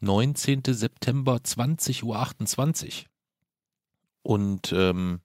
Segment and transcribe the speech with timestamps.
[0.00, 0.62] 19.
[0.66, 3.06] September 20.28 Uhr.
[4.22, 5.20] Und ähm,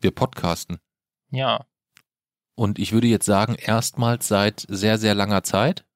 [0.00, 0.78] wir podcasten.
[1.30, 1.64] Ja.
[2.54, 5.86] Und ich würde jetzt sagen, erstmals seit sehr, sehr langer Zeit.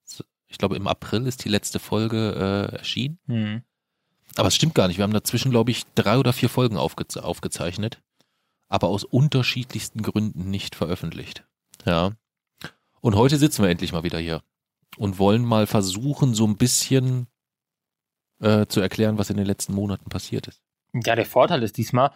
[0.48, 3.19] Ich glaube, im April ist die letzte Folge äh, erschienen.
[3.26, 3.62] Hm.
[4.37, 4.96] Aber es stimmt gar nicht.
[4.96, 8.01] Wir haben dazwischen, glaube ich, drei oder vier Folgen aufge aufgezeichnet.
[8.69, 11.44] Aber aus unterschiedlichsten Gründen nicht veröffentlicht.
[11.85, 12.12] Ja.
[13.01, 14.42] Und heute sitzen wir endlich mal wieder hier.
[14.96, 17.27] Und wollen mal versuchen, so ein bisschen
[18.41, 20.61] äh, zu erklären, was in den letzten Monaten passiert ist.
[20.93, 22.11] Ja, der Vorteil ist diesmal,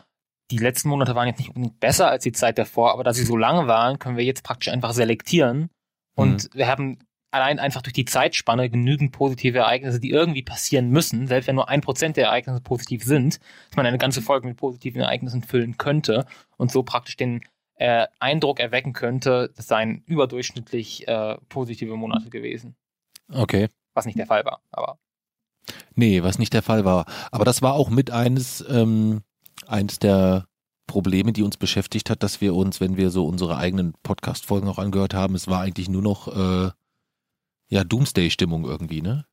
[0.50, 3.24] die letzten Monate waren jetzt nicht unbedingt besser als die Zeit davor, aber da sie
[3.24, 5.70] so lang waren, können wir jetzt praktisch einfach selektieren.
[6.16, 6.58] Und Mhm.
[6.58, 6.98] wir haben
[7.30, 11.68] allein einfach durch die Zeitspanne genügend positive Ereignisse, die irgendwie passieren müssen, selbst wenn nur
[11.68, 15.78] ein Prozent der Ereignisse positiv sind, dass man eine ganze Folge mit positiven Ereignissen füllen
[15.78, 16.26] könnte
[16.56, 17.42] und so praktisch den
[17.76, 22.74] äh, Eindruck erwecken könnte, das seien überdurchschnittlich äh, positive Monate gewesen.
[23.32, 23.68] Okay.
[23.94, 24.98] Was nicht der Fall war, aber
[25.94, 27.06] Nee, was nicht der Fall war.
[27.30, 29.22] Aber das war auch mit eines, ähm,
[29.66, 30.46] eines der
[30.86, 34.78] Probleme, die uns beschäftigt hat, dass wir uns, wenn wir so unsere eigenen Podcast-Folgen auch
[34.78, 36.70] angehört haben, es war eigentlich nur noch äh,
[37.68, 39.24] ja Doomsday-Stimmung irgendwie, ne?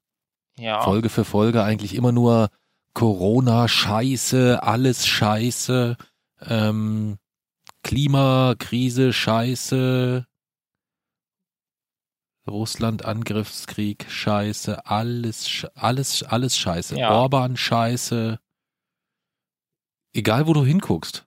[0.58, 0.82] ja.
[0.82, 2.50] Folge für Folge eigentlich immer nur
[2.94, 5.98] Corona, Scheiße, alles Scheiße,
[6.42, 7.18] ähm,
[7.84, 10.26] Klimakrise, Scheiße,
[12.48, 17.12] Russland, Angriffskrieg, Scheiße, alles, alles, alles Scheiße, Ja.
[17.12, 18.40] Orban, Scheiße,
[20.14, 21.26] egal wo du hinguckst,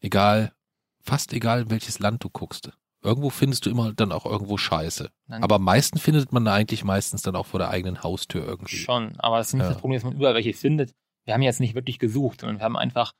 [0.00, 0.52] egal,
[1.00, 2.70] fast egal in welches Land du guckst,
[3.02, 5.10] irgendwo findest du immer dann auch irgendwo Scheiße.
[5.26, 5.42] Nein.
[5.42, 8.76] Aber am meisten findet man eigentlich meistens dann auch vor der eigenen Haustür irgendwie.
[8.76, 9.68] Schon, aber das ist nicht Ja.
[9.70, 10.92] das Problem, dass man überall welche findet.
[11.24, 13.12] Wir haben jetzt nicht wirklich gesucht, sondern wir haben einfach,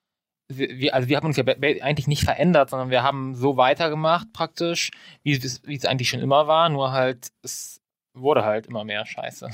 [0.49, 4.91] wir, also wir haben uns ja eigentlich nicht verändert, sondern wir haben so weitergemacht praktisch,
[5.23, 7.81] wie es, wie es eigentlich schon immer war, nur halt, es
[8.15, 9.51] wurde halt immer mehr Scheiße.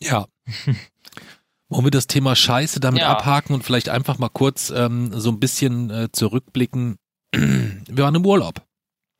[0.00, 0.26] Ja.
[1.68, 3.10] Wollen wir das Thema Scheiße damit Ja.
[3.10, 6.96] abhaken und vielleicht einfach mal kurz ähm, so ein bisschen äh, zurückblicken?
[7.34, 8.62] Wir waren im Urlaub.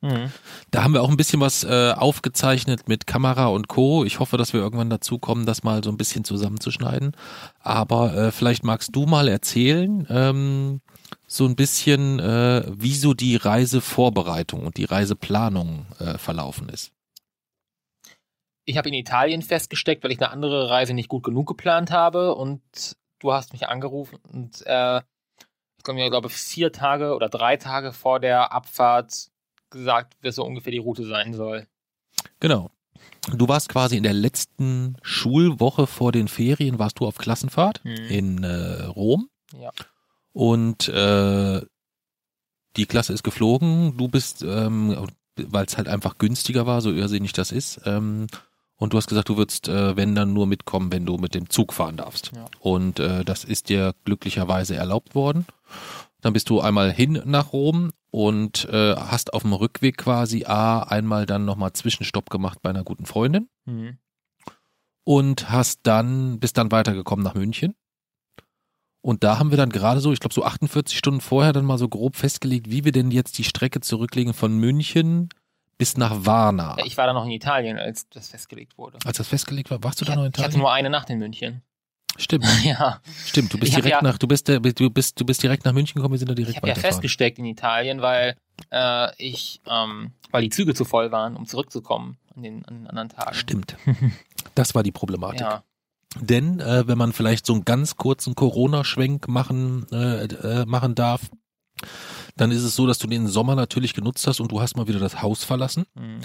[0.01, 0.31] Mhm.
[0.71, 4.05] Da haben wir auch ein bisschen was äh, aufgezeichnet mit Kamera und Co.
[4.05, 7.11] Ich hoffe, dass wir irgendwann dazu kommen, das mal so ein bisschen zusammenzuschneiden.
[7.59, 10.81] Aber äh, vielleicht magst du mal erzählen, ähm,
[11.27, 16.91] so ein bisschen, äh, wie so die Reisevorbereitung und die Reiseplanung äh, verlaufen ist.
[18.65, 22.35] Ich habe in Italien festgesteckt, weil ich eine andere Reise nicht gut genug geplant habe
[22.35, 22.61] und
[23.19, 25.01] du hast mich angerufen und äh,
[25.77, 29.29] ich glaube, ich glaube vier Tage oder drei Tage vor der Abfahrt
[29.69, 31.67] gesagt, wie so ungefähr die Route sein soll.
[32.39, 32.71] Genau.
[33.35, 37.95] Du warst quasi in der letzten Schulwoche vor den Ferien, warst du auf Klassenfahrt Mhm.
[38.09, 39.29] in äh, Rom.
[39.59, 39.71] Ja.
[40.33, 41.61] Und äh,
[42.77, 43.97] die Klasse ist geflogen.
[43.97, 47.81] Du bist, ähm, weil es halt einfach günstiger war, so irrsinnig das ist.
[47.85, 48.27] Ähm,
[48.77, 51.49] und du hast gesagt, du würdest, äh, wenn dann nur mitkommen, wenn du mit dem
[51.49, 52.31] Zug fahren darfst.
[52.35, 52.45] Ja.
[52.59, 55.45] Und äh, das ist dir glücklicherweise erlaubt worden.
[56.21, 60.79] Dann bist du einmal hin nach Rom und äh, hast auf dem Rückweg quasi A,
[60.83, 63.97] einmal dann nochmal Zwischenstopp gemacht bei einer guten Freundin Mhm.
[65.03, 67.75] und hast dann, bist dann weitergekommen nach München.
[69.01, 71.77] Und da haben wir dann gerade so, ich glaube so 48 Stunden vorher dann mal
[71.77, 75.29] so grob festgelegt, wie wir denn jetzt die Strecke zurücklegen von München
[75.77, 76.75] bis nach Varna.
[76.77, 78.97] Ja, ich war da noch in Italien, als das festgelegt wurde.
[79.05, 80.59] Als das festgelegt war, warst du Ich, da noch in ich hatte Italien?
[80.59, 81.61] nur eine Nacht in München.
[82.17, 83.53] Stimmt, ja, stimmt.
[83.53, 84.59] Du bist Ich direkt ja- nach, du bist, du
[84.89, 87.39] bist, du bist direkt nach München gekommen, wir sind da ich direkt habe ja festgesteckt
[87.39, 88.35] in Italien, weil
[88.71, 92.87] äh, ich, ähm, weil die Züge zu voll waren, um zurückzukommen an den, an den
[92.87, 93.33] anderen Tagen.
[93.35, 93.75] Stimmt.
[94.55, 95.41] Das war die Problematik.
[95.41, 95.63] Ja,
[96.19, 101.29] Denn äh, wenn man vielleicht so einen ganz kurzen Corona-Schwenk machen, äh, äh, machen darf,
[102.35, 104.87] dann ist es so, dass du den Sommer natürlich genutzt hast und du hast mal
[104.87, 105.85] wieder das Haus verlassen.
[105.95, 106.21] mhm.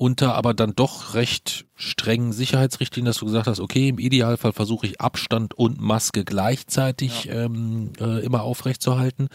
[0.00, 4.86] Unter aber dann doch recht strengen Sicherheitsrichtlinien, dass du gesagt hast, okay, im Idealfall versuche
[4.86, 9.26] ich Abstand und Maske gleichzeitig ähm, äh, immer aufrechtzuerhalten.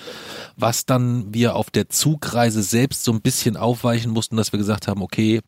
[0.55, 4.87] Was dann wir auf der Zugreise selbst so ein bisschen aufweichen mussten, dass wir gesagt
[4.87, 5.41] haben, okay,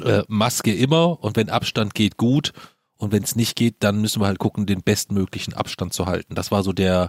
[0.00, 2.52] äh, Maske immer und wenn Abstand geht, gut.
[2.96, 6.36] Und wenn es nicht geht, dann müssen wir halt gucken, den bestmöglichen Abstand zu halten.
[6.36, 7.08] Das war so der,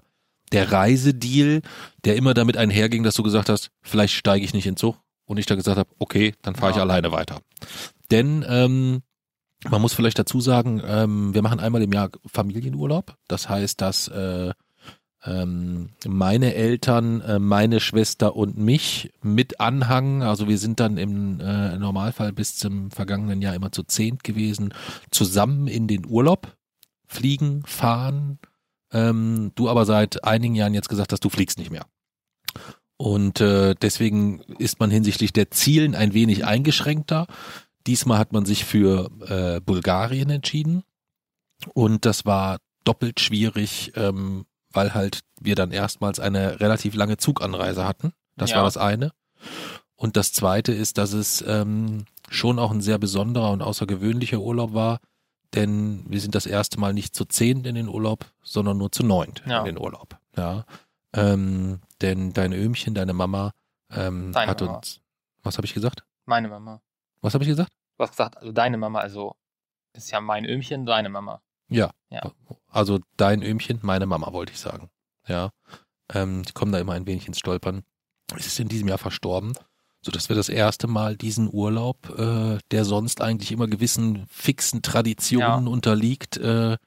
[0.52, 1.62] der Reisedeal,
[2.04, 5.03] der immer damit einherging, dass du gesagt hast, vielleicht steige ich nicht in Zug.
[5.26, 6.84] Und ich da gesagt habe, okay, dann fahre ich Ja.
[6.84, 7.40] alleine weiter.
[8.12, 9.02] Denn ähm,
[9.70, 13.16] man muss vielleicht dazu sagen, ähm, wir machen einmal im Jahr Familienurlaub.
[13.28, 14.52] Das heißt, dass äh,
[15.26, 21.40] ähm, meine Eltern, äh, meine Schwester und mich mit Anhang, also wir sind dann im
[21.40, 24.74] äh, Normalfall bis zum vergangenen Jahr immer zu zehnt gewesen,
[25.12, 26.58] zusammen in den Urlaub
[27.08, 28.40] fliegen, fahren.
[28.92, 31.86] Ähm, du aber seit einigen Jahren jetzt gesagt hast, du fliegst nicht mehr.
[33.04, 37.28] Und äh, deswegen ist man hinsichtlich der Zielen ein wenig eingeschränkter.
[37.86, 40.84] Diesmal hat man sich für äh, Bulgarien entschieden.
[41.74, 47.86] Und das war doppelt schwierig, ähm, weil halt wir dann erstmals eine relativ lange Zuganreise
[47.86, 48.14] hatten.
[48.38, 48.58] Das Ja.
[48.58, 49.12] war das eine.
[49.98, 54.74] Und das zweite ist, dass es ähm, schon auch ein sehr besonderer und außergewöhnlicher Urlaub
[54.74, 55.00] war,
[55.56, 59.04] denn wir sind das erste Mal nicht zu zehnt in den Urlaub, sondern nur zu
[59.04, 59.60] neunt Ja.
[59.60, 60.18] in den Urlaub.
[60.38, 60.64] Ja.
[61.14, 63.52] Ähm, denn dein Öhmchen, deine Mama,
[63.92, 64.78] ähm, Deine hat Mama.
[64.78, 65.00] uns.
[65.44, 66.04] Was habe ich gesagt?
[66.26, 66.82] Meine Mama.
[67.22, 67.72] Was habe ich gesagt?
[67.98, 69.36] Du hast gesagt, also deine Mama, also
[69.94, 71.42] ist ja mein Öhmchen, deine Mama.
[71.70, 71.92] Ja.
[72.10, 72.32] Ja.
[72.68, 74.90] Also dein Öhmchen, meine Mama, wollte ich sagen.
[75.28, 75.52] Ja.
[76.12, 77.84] Ähm, die kommen da immer ein wenig ins Stolpern.
[78.36, 79.54] Es ist in diesem Jahr verstorben,
[80.02, 85.68] sodass wir das erste Mal diesen Urlaub, äh, der sonst eigentlich immer gewissen fixen Traditionen
[85.68, 86.78] unterliegt, äh,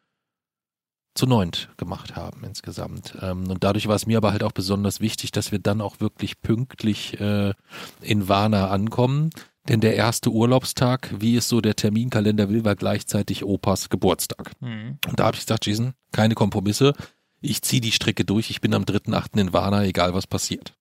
[1.17, 3.17] zu neunt gemacht haben insgesamt.
[3.21, 6.01] Ähm, und dadurch war es mir aber halt auch besonders wichtig, dass wir dann auch
[6.01, 7.55] wirklich pünktlich äh,
[8.01, 9.31] in Warna ankommen.
[9.69, 14.53] Denn der erste Urlaubstag, wie es so der Terminkalender will, war gleichzeitig Opas Geburtstag.
[14.61, 14.99] Mhm.
[15.09, 16.93] Und da habe ich gesagt, Jason, keine Kompromisse.
[17.41, 18.51] Ich ziehe die Strecke durch.
[18.51, 19.41] Ich bin am 3.8.
[19.41, 20.75] in Warna, egal was passiert.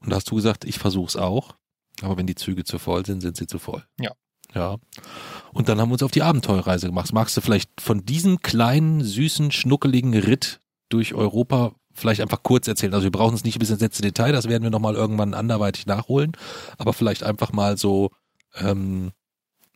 [0.00, 1.54] Und da hast du gesagt, ich versuch's auch.
[2.00, 3.84] Aber wenn die Züge zu voll sind, sind sie zu voll.
[3.98, 4.12] Ja.
[4.54, 4.76] Ja.
[5.52, 7.12] Und dann haben wir uns auf die Abenteuerreise gemacht.
[7.12, 12.94] Magst du vielleicht von diesem kleinen, süßen, schnuckeligen Ritt durch Europa vielleicht einfach kurz erzählen?
[12.94, 15.86] Also wir brauchen es nicht bis ins letzte Detail, das werden wir nochmal irgendwann anderweitig
[15.86, 16.32] nachholen.
[16.78, 18.10] Aber vielleicht einfach mal so,
[18.56, 19.12] ähm,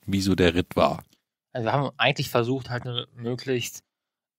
[0.07, 1.03] wie so der Ritt war.
[1.53, 2.85] Also wir haben eigentlich versucht, halt
[3.15, 3.83] möglichst,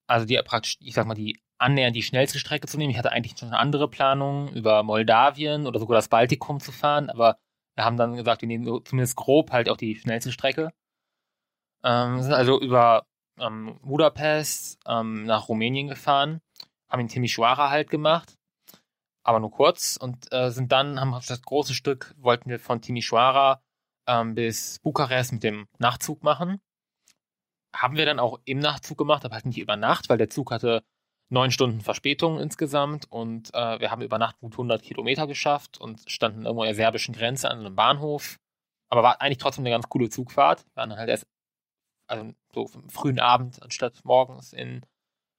[0.08, 2.92] also die praktisch, ich sag mal, die annähernd die schnellste Strecke zu nehmen.
[2.92, 7.10] Ich hatte eigentlich schon eine andere Planung, über Moldawien oder sogar das Baltikum zu fahren,
[7.10, 7.38] aber
[7.86, 10.72] haben dann gesagt, wir nehmen zumindest grob halt auch die schnellste Strecke.
[11.84, 13.06] Ähm, sind also über
[13.40, 16.42] ähm, Budapest ähm, nach Rumänien gefahren,
[16.90, 18.36] haben in Timișoara halt gemacht,
[19.24, 23.62] aber nur kurz und äh, sind dann, haben das große Stück, wollten wir von Timișoara
[24.08, 26.62] ähm, bis Bukarest mit dem Nachtzug machen
[27.82, 30.52] haben wir dann auch im Nachtzug gemacht, aber halt nicht über Nacht, weil der Zug
[30.52, 30.84] hatte
[31.30, 36.02] neun Stunden Verspätung insgesamt und äh, wir haben über Nacht gut 100 Kilometer geschafft und
[36.10, 38.38] standen irgendwo an der serbischen Grenze an einem Bahnhof.
[38.90, 40.66] Aber war eigentlich trotzdem eine ganz coole Zugfahrt.
[40.66, 41.28] Wir waren halt erst,
[42.08, 44.86] also so frühen Abend anstatt morgens in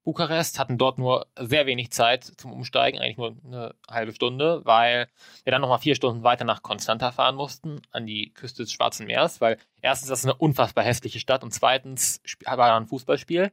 [0.04, 5.08] Bukarest, hatten dort nur sehr wenig Zeit zum Umsteigen, eigentlich nur eine halbe Stunde, weil
[5.44, 9.06] wir dann nochmal vier Stunden weiter nach Konstanta fahren mussten, an die Küste des Schwarzen
[9.06, 13.52] Meeres, weil erstens, das ist eine unfassbar hässliche Stadt und zweitens war da ein Fußballspiel.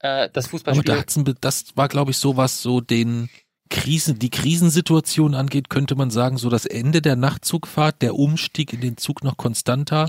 [0.00, 0.84] Äh, das Aber Fußballspiel.
[0.84, 3.28] da ein, Be- das war, glaube ich, so was so den
[3.72, 8.80] Krisen, die Krisensituation angeht, könnte man sagen, so das Ende der Nachtzugfahrt, der Umstieg in
[8.80, 10.08] den Zug nach Constanta.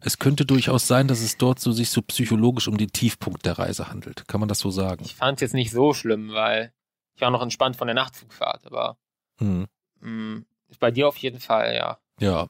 [0.00, 3.58] Es könnte durchaus sein, dass es dort so sich so psychologisch um den Tiefpunkt der
[3.58, 4.28] Reise handelt.
[4.28, 5.04] Kann man das so sagen?
[5.06, 6.72] ich fand es jetzt nicht so schlimm, weil
[7.14, 8.98] ich war noch entspannt von der Nachtzugfahrt, aber
[9.38, 9.66] Hm.
[10.00, 10.42] mh,
[10.78, 11.98] bei dir auf jeden Fall, ja.
[12.20, 12.48] Ja.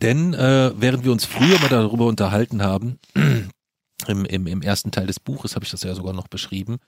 [0.00, 3.00] Denn äh, während wir uns früher mal darüber unterhalten haben,
[4.06, 6.78] im, im, im ersten Teil des Buches habe ich das ja sogar noch beschrieben,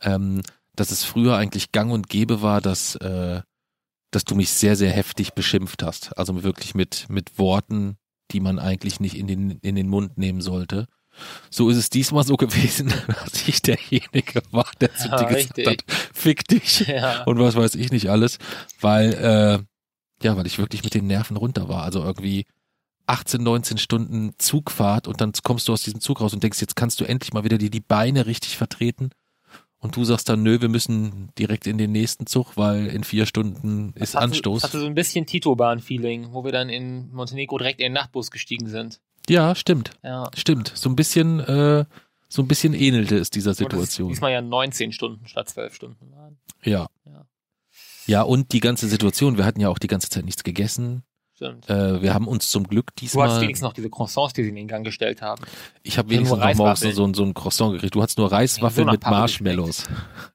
[0.00, 0.42] ähm,
[0.74, 3.40] dass es früher eigentlich gang und gäbe war, dass, äh,
[4.10, 6.16] dass du mich sehr, sehr heftig beschimpft hast.
[6.18, 7.96] Also wirklich mit, mit Worten,
[8.32, 10.86] die man eigentlich nicht in den, in den Mund nehmen sollte.
[11.50, 15.58] So ist es diesmal so gewesen, dass ich derjenige war, der zu Ja, dir gesagt
[15.58, 15.66] richtig.
[15.66, 17.22] hat, fick dich ja.
[17.24, 18.38] und was weiß ich nicht alles,
[18.80, 19.58] weil äh,
[20.22, 21.82] ja, weil ich wirklich mit den Nerven runter war.
[21.82, 22.46] Also irgendwie
[23.06, 26.76] 18, 19 Stunden Zugfahrt und dann kommst du aus diesem Zug raus und denkst, jetzt
[26.76, 29.10] kannst du endlich mal wieder dir die Beine richtig vertreten.
[29.78, 33.26] Und du sagst dann, nö, wir müssen direkt in den nächsten Zug, weil in vier
[33.26, 34.64] Stunden ist hatte, Anstoß.
[34.64, 38.66] hatte so ein bisschen Tito-Bahn-Feeling, wo wir dann in Montenegro direkt in den Nachtbus gestiegen
[38.68, 39.00] sind.
[39.28, 40.30] Ja, stimmt, Ja.
[40.36, 40.72] stimmt.
[40.74, 41.84] So ein bisschen, äh,
[42.28, 44.08] so ein bisschen ähnelte es dieser Situation.
[44.08, 46.38] Diesmal ja 19 Stunden statt 12 Stunden waren.
[46.64, 46.86] Ja.
[47.04, 47.26] Ja.
[48.06, 51.02] Ja, und die ganze Situation, wir hatten ja auch die ganze Zeit nichts gegessen.
[51.36, 51.68] Stimmt.
[51.68, 53.40] Äh, wir haben uns zum Glück Du hast diesmal.
[53.42, 55.44] wenigstens noch diese Croissants, die sie in den Gang gestellt haben.
[55.82, 57.94] Ich habe wenigstens noch morgens so, so, ein- Croissant gekriegt.
[57.94, 59.84] Du hattest nur Reiswaffeln So mit Marshmallows.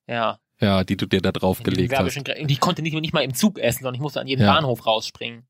[0.07, 0.37] Ja.
[0.59, 2.15] Ja, die du dir da drauf In gelegt den hast.
[2.47, 4.53] ich konnte nicht, nicht mal im Zug essen, sondern ich musste an jeden Ja.
[4.53, 5.43] Bahnhof rausspringen.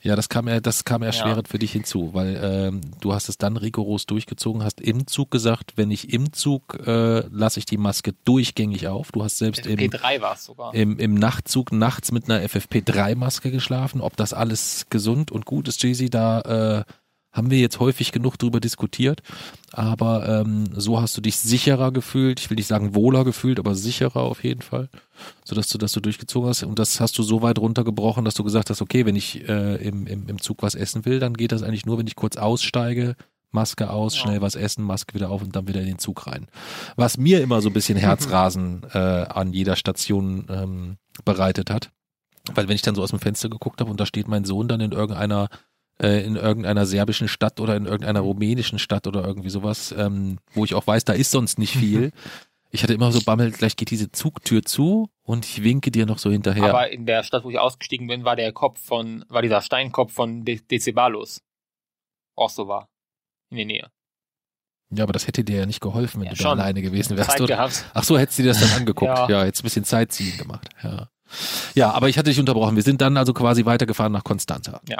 [0.00, 1.08] Ja, das kam ja, das kam Ja.
[1.08, 5.30] erschwerend für dich hinzu, weil ähm, du hast es dann rigoros durchgezogen, hast im Zug
[5.30, 9.12] gesagt, wenn ich im Zug äh, lasse ich die Maske durchgängig auf.
[9.12, 10.74] Du hast selbst im, P3 war es sogar.
[10.74, 14.00] im, im Nachtzug nachts mit einer FFP3-Maske geschlafen.
[14.00, 16.40] Ob das alles gesund und gut ist, Jay-Z, da
[16.80, 16.84] äh,
[17.38, 19.22] haben wir jetzt häufig genug drüber diskutiert.
[19.72, 22.40] Aber ähm, so hast du dich sicherer gefühlt.
[22.40, 24.90] Ich will nicht sagen wohler gefühlt, aber sicherer auf jeden Fall.
[25.44, 26.62] Sodass du das so durchgezogen hast.
[26.64, 29.76] Und das hast du so weit runtergebrochen, dass du gesagt hast, okay, wenn ich äh,
[29.76, 32.36] im, im, im Zug was essen will, dann geht das eigentlich nur, wenn ich kurz
[32.36, 33.16] aussteige,
[33.50, 34.22] Maske aus, Ja.
[34.22, 36.48] schnell was essen, Maske wieder auf und dann wieder in den Zug rein.
[36.96, 41.90] Was mir immer so ein bisschen Herzrasen äh, an jeder Station ähm, bereitet hat.
[42.54, 44.68] Weil wenn ich dann so aus dem Fenster geguckt habe und da steht mein Sohn
[44.68, 45.48] dann in irgendeiner
[46.02, 50.64] äh, in irgendeiner serbischen Stadt oder in irgendeiner rumänischen Stadt oder irgendwie sowas, ähm, wo
[50.64, 52.12] ich auch weiß, da ist sonst nicht viel,
[52.70, 56.18] Ich hatte immer so Bammel, gleich geht diese Zugtür zu und ich winke dir noch
[56.18, 56.64] so hinterher.
[56.68, 60.12] Aber in der Stadt, wo ich ausgestiegen bin, war der Kopf von, war dieser Steinkopf
[60.12, 61.40] von De Decebalus.
[62.36, 62.90] Auch so war.
[63.48, 63.90] In der Nähe.
[64.90, 66.60] ja, aber das hätte dir ja nicht geholfen, wenn Ja, du da schon.
[66.60, 67.30] alleine gewesen wärst.
[67.30, 67.56] Zeit Oder?
[67.56, 67.86] gehabt.
[67.94, 69.08] Ach so, hättest du dir das dann angeguckt.
[69.16, 69.30] Ja.
[69.30, 69.44] ja.
[69.46, 70.68] jetzt ein bisschen Zeitziehen gemacht.
[70.82, 71.08] Ja.
[71.74, 72.76] ja, aber ich hatte dich unterbrochen.
[72.76, 74.82] Wir sind dann also quasi weitergefahren nach Konstanza.
[74.86, 74.98] Ja.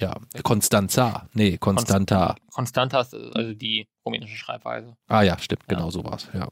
[0.00, 1.28] Ja, Konstanza.
[1.34, 2.34] Nee, Konstanta.
[2.52, 4.96] Konstantas, also die rumänische Schreibweise.
[5.08, 5.76] Ah ja, stimmt, Ja.
[5.76, 6.28] genau so war's.
[6.32, 6.48] Ja.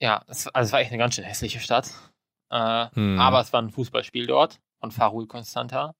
[0.00, 1.92] Ja, es, also es war echt eine ganz schön hässliche Stadt.
[2.50, 3.18] Äh, Hm.
[3.20, 5.94] Aber es war ein Fußballspiel dort von Farul Constanta.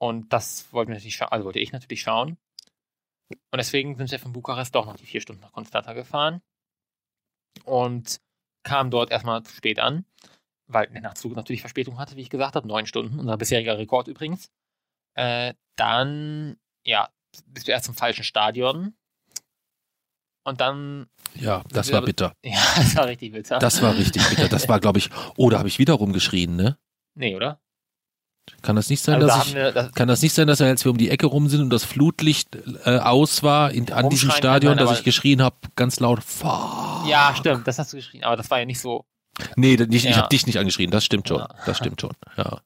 [0.00, 2.36] Und das wollten wir natürlich schauen, also wollte ich natürlich schauen.
[3.30, 6.42] Und deswegen sind wir von Bukarest doch noch die vier Stunden nach Constanta gefahren.
[7.64, 8.20] Und
[8.64, 10.04] kam dort erstmal zu spät an,
[10.66, 12.66] weil der Nachtzug natürlich Verspätung hatte, wie ich gesagt habe.
[12.66, 14.50] Neun Stunden, unser bisheriger Rekord übrigens.
[15.14, 17.08] Äh, dann, ja,
[17.46, 18.94] bist du erst zum falschen Stadion.
[20.46, 22.34] Und dann, ja, das war bitter.
[22.44, 23.58] ja, das war richtig bitter.
[23.58, 24.48] Das war richtig bitter.
[24.48, 26.78] Das war, glaube ich, oh, da habe ich wieder rumgeschrien, ne?
[27.14, 27.60] nee, oder?
[28.60, 30.46] Kann das nicht sein, Also da dass haben ich, wir, das, kann das nicht sein,
[30.46, 32.54] dass wir, als wir um die Ecke rum sind und das Flutlicht
[32.84, 37.06] äh, aus war in, an diesem Stadion, dass ich geschrien habe, ganz laut, fuck.
[37.06, 39.06] Ja, stimmt, das hast du geschrien, aber das war ja nicht so.
[39.56, 40.16] Nee, nicht, ich Ja.
[40.18, 41.38] habe dich nicht angeschrien, das stimmt schon.
[41.38, 41.48] Ja.
[41.64, 42.12] Das stimmt schon.
[42.36, 42.60] Ja.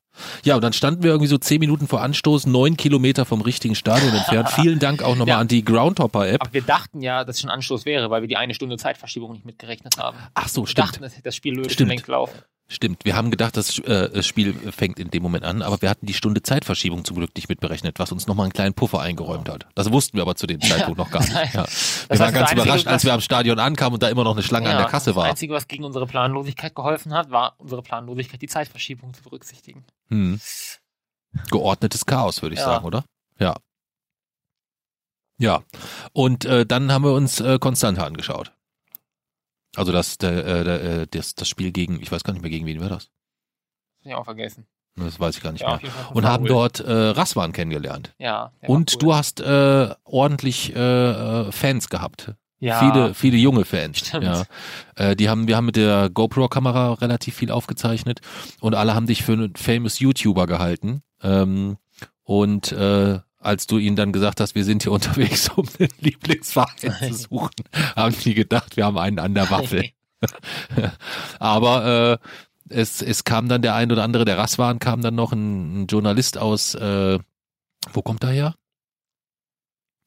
[0.44, 3.74] Ja, und dann standen wir irgendwie so zehn Minuten vor Anstoß, neun Kilometer vom richtigen
[3.74, 4.48] Stadion entfernt.
[4.50, 5.38] Vielen Dank auch nochmal Ja.
[5.38, 6.40] an die Groundhopper-App.
[6.42, 9.32] Aber wir dachten ja, dass es schon Anstoß wäre, weil wir die eine Stunde Zeitverschiebung
[9.32, 10.16] nicht mitgerechnet haben.
[10.34, 10.88] Ach so, Wir stimmt.
[10.88, 11.88] dachten, das, das Spiel würde Stimmt.
[11.88, 12.38] schon längst laufen.
[12.70, 13.06] Stimmt.
[13.06, 16.04] Wir haben gedacht, das äh, das Spiel fängt in dem Moment an, aber wir hatten
[16.04, 19.64] die Stunde Zeitverschiebung zum Glück nicht mitberechnet, was uns nochmal einen kleinen Puffer eingeräumt hat.
[19.74, 21.32] Das wussten wir aber zu dem Zeitpunkt noch gar nicht.
[21.54, 21.64] Ja.
[21.64, 24.42] Wir waren das ganz überrascht, als wir am Stadion ankamen und da immer noch eine
[24.42, 25.24] Schlange an der Kasse das war.
[25.24, 29.84] Einzige, was gegen unsere Planlosigkeit geholfen hat, war unsere Planlosigkeit, die Zeitverschiebung zu berücksichtigen.
[30.08, 30.40] Hm.
[31.50, 32.66] Geordnetes Chaos, würde ich Ja.
[32.66, 33.04] sagen, oder?
[33.38, 33.54] Ja.
[35.38, 35.62] Ja.
[36.12, 38.52] Und äh, dann haben wir uns äh, Konstante angeschaut.
[39.76, 42.50] Also das, der, äh, der, äh, das, das Spiel gegen, ich weiß gar nicht mehr,
[42.50, 43.04] gegen wen war das?
[43.04, 44.66] Das hab ich auch vergessen.
[44.96, 45.92] Das weiß ich gar nicht Ja, mehr.
[46.12, 46.48] Und haben Farul.
[46.48, 48.14] dort äh, Raswan kennengelernt.
[48.18, 48.52] Ja.
[48.62, 48.98] Und cool.
[48.98, 50.78] du hast äh, ordentlich äh,
[51.48, 52.32] äh, Fans gehabt.
[52.60, 53.98] Ja, Viele, viele junge Fans.
[53.98, 54.24] Stimmt.
[54.24, 54.44] Ja.
[54.96, 58.20] Äh, die haben, wir haben mit der GoPro-Kamera relativ viel aufgezeichnet
[58.60, 61.02] und alle haben dich für einen famous YouTuber gehalten.
[61.22, 61.78] Ähm,
[62.24, 66.92] und äh, als du ihnen dann gesagt hast, wir sind hier unterwegs, um den Lieblingsverein
[67.00, 69.90] zu suchen, haben die gedacht, wir haben einen an der Waffel.
[71.38, 75.32] Aber äh, es, es kam dann der ein oder andere, der Raswan kam dann noch,
[75.32, 77.18] ein, ein Journalist aus, äh,
[77.92, 78.54] wo kommt er her?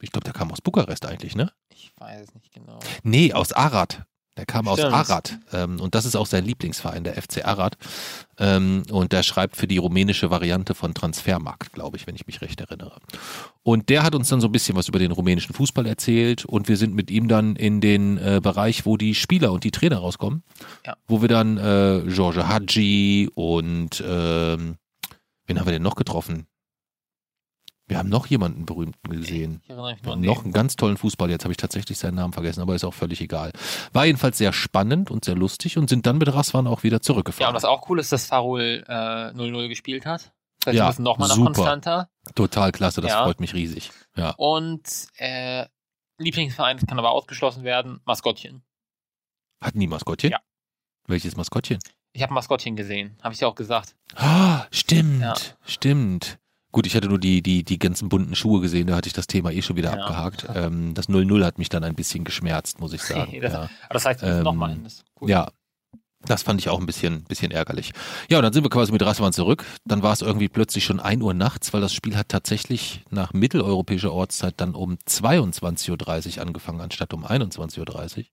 [0.01, 1.51] Ich glaube, der kam aus Bukarest eigentlich, ne?
[1.81, 2.79] Ich weiß es nicht genau.
[3.03, 4.05] Nee, aus Arad.
[4.37, 4.93] Der kam aus Stimmt.
[4.93, 5.39] Arad.
[5.51, 7.77] Ähm, und das ist auch sein Lieblingsverein, der FC Arad.
[8.37, 12.41] Ähm, und der schreibt für die rumänische Variante von Transfermarkt, glaube ich, wenn ich mich
[12.41, 12.99] recht erinnere.
[13.63, 16.45] Und der hat uns dann so ein bisschen was über den rumänischen Fußball erzählt.
[16.45, 19.71] Und wir sind mit ihm dann in den äh, Bereich, wo die Spieler und die
[19.71, 20.43] Trainer rauskommen.
[20.85, 20.95] Ja.
[21.07, 24.77] Wo wir dann äh, George Hadji und ähm,
[25.45, 26.47] wen haben wir denn noch getroffen?
[27.91, 29.61] Wir haben noch jemanden berühmten gesehen.
[29.67, 31.29] Noch einen ganz tollen Fußball.
[31.29, 33.51] Jetzt habe ich tatsächlich seinen Namen vergessen, aber ist auch völlig egal.
[33.91, 37.01] War jedenfalls sehr spannend und sehr lustig und sind dann mit Raswan auch wieder Ja,
[37.01, 37.49] zurückgefahren.
[37.49, 40.31] und was auch cool ist, dass Farul äh, 0-0 gespielt hat.
[40.65, 41.51] Heißt, Ja, müssen nochmal nach super.
[41.51, 42.09] Constanta.
[42.33, 43.25] Total klasse, das Ja.
[43.25, 43.91] freut mich riesig.
[44.15, 44.35] Ja.
[44.37, 44.83] Und
[45.17, 45.65] äh,
[46.17, 48.63] Lieblingsverein, kann aber ausgeschlossen werden, Maskottchen.
[49.61, 50.31] Hatten die Maskottchen?
[50.31, 50.39] Ja.
[51.07, 51.79] Welches Maskottchen?
[52.13, 53.97] Ich habe Maskottchen gesehen, habe ich ja auch gesagt.
[54.15, 55.33] Ah, stimmt, Ja.
[55.65, 56.37] stimmt.
[56.71, 59.27] Gut, ich hatte nur die, die, die ganzen bunten Schuhe gesehen, da hatte ich das
[59.27, 60.01] Thema eh schon wieder Ja.
[60.03, 60.47] abgehakt.
[60.55, 63.39] Ähm, das 0-0 hat mich dann ein bisschen geschmerzt, muss ich sagen.
[63.41, 63.59] Das- ja.
[63.61, 64.83] Aber das heißt, Ähm, nochmal hin.
[64.85, 65.29] Das ist cool.
[65.29, 65.49] Ja,
[66.23, 67.91] das fand ich auch ein bisschen, bisschen ärgerlich.
[68.29, 69.65] Ja, und dann sind wir quasi mit Raswan zurück.
[69.85, 73.33] Dann war es irgendwie plötzlich schon 1 Uhr nachts, weil das Spiel hat tatsächlich nach
[73.33, 78.25] mitteleuropäischer Ortszeit dann um 22.30 Uhr angefangen, anstatt um 21.30 Uhr.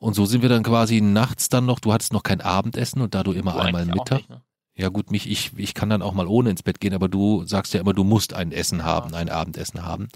[0.00, 3.14] Und so sind wir dann quasi nachts dann noch, du hattest noch kein Abendessen und
[3.14, 4.18] da du immer Du einmal Mittag.
[4.18, 4.42] nicht, ne?
[4.78, 7.44] Ja gut, mich, ich, ich kann dann auch mal ohne ins Bett gehen, aber du
[7.44, 8.84] sagst ja immer, du musst ein Essen Ja.
[8.84, 10.08] haben, ein Abendessen haben.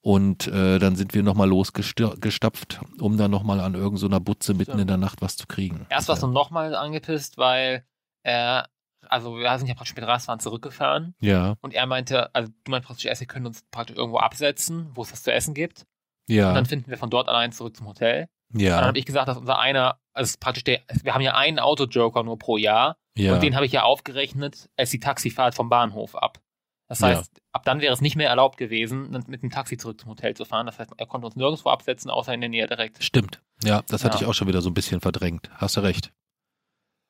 [0.00, 4.88] Und äh, dann sind wir nochmal losgestapft, um dann nochmal an irgendeiner Butze mitten in
[4.88, 5.86] der Nacht was zu kriegen.
[5.90, 7.84] Erst warst du nochmal angepisst, weil
[8.24, 8.62] äh,
[9.08, 12.86] also wir sind ja praktisch mit Raswan zurückgefahren Ja, und er meinte, also du meinst
[12.86, 15.80] praktisch, erst, wir können uns praktisch irgendwo absetzen, wo es was zu essen gibt.
[16.28, 18.28] Und ja, dann finden wir von dort allein zurück zum Hotel.
[18.52, 21.34] Und dann ja, habe ich gesagt, dass unser einer, also praktisch der, wir haben ja
[21.34, 23.34] einen Autojoker nur pro Jahr ja.
[23.34, 26.40] und den habe ich ja aufgerechnet als die Taxifahrt vom Bahnhof ab.
[26.88, 27.08] Das Ja.
[27.08, 30.34] heißt, ab dann wäre es nicht mehr erlaubt gewesen, mit dem Taxi zurück zum Hotel
[30.36, 30.66] zu fahren.
[30.66, 33.02] Das heißt, er konnte uns nirgendwo absetzen, außer in der Nähe direkt.
[33.02, 33.40] Stimmt.
[33.64, 34.22] Ja, das hatte Ja.
[34.22, 35.50] ich auch schon wieder so ein bisschen verdrängt.
[35.54, 36.12] Hast du recht.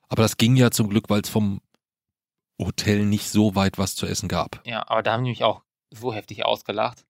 [0.08, 1.60] Aber das ging ja zum Glück, weil es vom
[2.60, 4.60] Hotel nicht so weit was zu essen gab.
[4.66, 7.04] Ja, aber da haben die mich auch so heftig ausgelacht.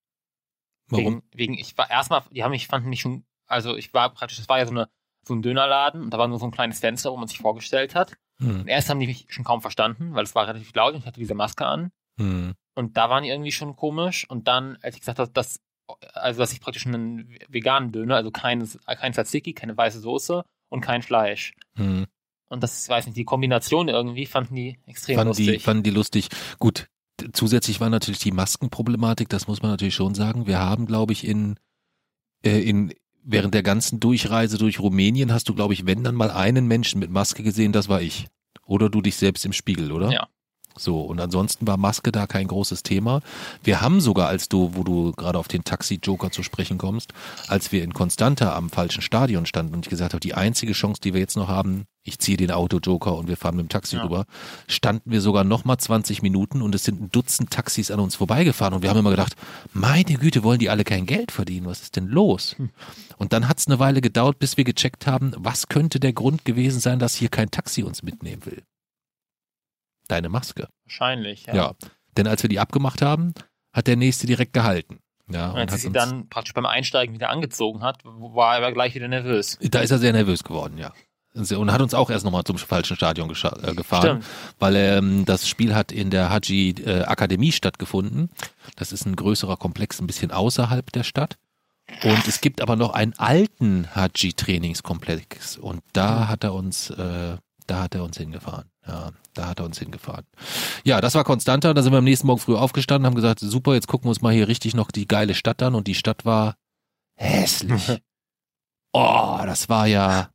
[0.87, 1.05] Warum?
[1.05, 4.37] Wegen, wegen ich war erstmal, die haben mich, fanden mich schon, Also ich war praktisch,
[4.37, 4.89] das war ja so, eine,
[5.27, 7.93] so ein Dönerladen und da war nur so ein kleines Fenster, wo man sich vorgestellt
[7.93, 8.13] hat.
[8.39, 8.61] Hm.
[8.61, 11.05] Und erst haben die mich schon kaum verstanden, weil es war relativ laut und ich
[11.05, 11.91] hatte diese Maske an.
[12.19, 12.53] Hm.
[12.75, 14.29] Und da waren die irgendwie schon komisch.
[14.29, 15.59] Und dann, als ich gesagt habe, dass,
[16.13, 20.81] also dass ich praktisch einen veganen Döner, also keines, kein Tzatziki, keine weiße Soße und
[20.81, 21.53] kein Fleisch.
[21.75, 22.05] Hm.
[22.49, 25.47] Und das, weiß nicht, die Kombination irgendwie fanden die extrem Fanden lustig.
[25.47, 26.29] die, fanden die lustig.
[26.59, 26.87] Gut,
[27.31, 30.45] zusätzlich war natürlich die Maskenproblematik, das muss man natürlich schon sagen.
[30.45, 31.57] Wir haben, glaube ich, in,
[32.43, 36.31] äh, in während der ganzen Durchreise durch Rumänien hast du, glaube ich, wenn dann mal
[36.31, 38.27] einen Menschen mit Maske gesehen, das war ich.
[38.65, 40.11] Oder du dich selbst im Spiegel, oder?
[40.11, 40.27] Ja.
[40.77, 43.21] So, und ansonsten war Maske da kein großes Thema.
[43.63, 47.13] Wir haben sogar, als du, wo du gerade auf den Taxi-Joker zu sprechen kommst,
[47.47, 51.01] als wir in Constanta am falschen Stadion standen und ich gesagt habe, die einzige Chance,
[51.01, 53.95] die wir jetzt noch haben, ich ziehe den Auto-Joker und wir fahren mit dem Taxi
[53.95, 54.03] Ja.
[54.03, 54.25] rüber,
[54.67, 58.15] standen wir sogar noch mal 20 Minuten und es sind ein Dutzend Taxis an uns
[58.15, 59.35] vorbeigefahren und wir haben immer gedacht,
[59.73, 61.65] meine Güte, wollen die alle kein Geld verdienen?
[61.65, 62.55] Was ist denn los?
[62.57, 62.71] Hm.
[63.17, 66.43] Und dann hat es eine Weile gedauert, bis wir gecheckt haben, was könnte der Grund
[66.43, 68.63] gewesen sein, dass hier kein Taxi uns mitnehmen will?
[70.07, 70.67] Deine Maske.
[70.85, 71.55] Wahrscheinlich, ja.
[71.55, 71.71] Ja.
[72.17, 73.33] Denn als wir die abgemacht haben,
[73.71, 74.99] hat der nächste direkt gehalten.
[75.29, 78.59] Ja, Und und als hat sie uns, dann praktisch beim Einsteigen wieder angezogen hat, war
[78.59, 79.57] er gleich wieder nervös.
[79.61, 80.93] da ist er sehr nervös geworden, ja.
[81.35, 84.25] Und hat uns auch erst nochmal zum falschen Stadion äh, gefahren, Stimmt.
[84.59, 88.29] weil ähm, das Spiel hat in der Haji äh, Akademie stattgefunden.
[88.75, 91.37] Das ist ein größerer Komplex, ein bisschen außerhalb der Stadt.
[92.03, 97.37] Und es gibt aber noch einen alten Haji Trainingskomplex und da hat er uns, äh,
[97.67, 98.69] da hat er uns hingefahren.
[98.87, 100.25] Ja, da hat er uns hingefahren.
[100.83, 101.73] Ja, das war Konstanta.
[101.73, 104.21] Da sind wir am nächsten Morgen früh aufgestanden, haben gesagt, super, jetzt gucken wir uns
[104.21, 106.55] mal hier richtig noch die geile Stadt an und die Stadt war
[107.15, 108.01] hässlich.
[108.95, 110.29] Oh, das war ja,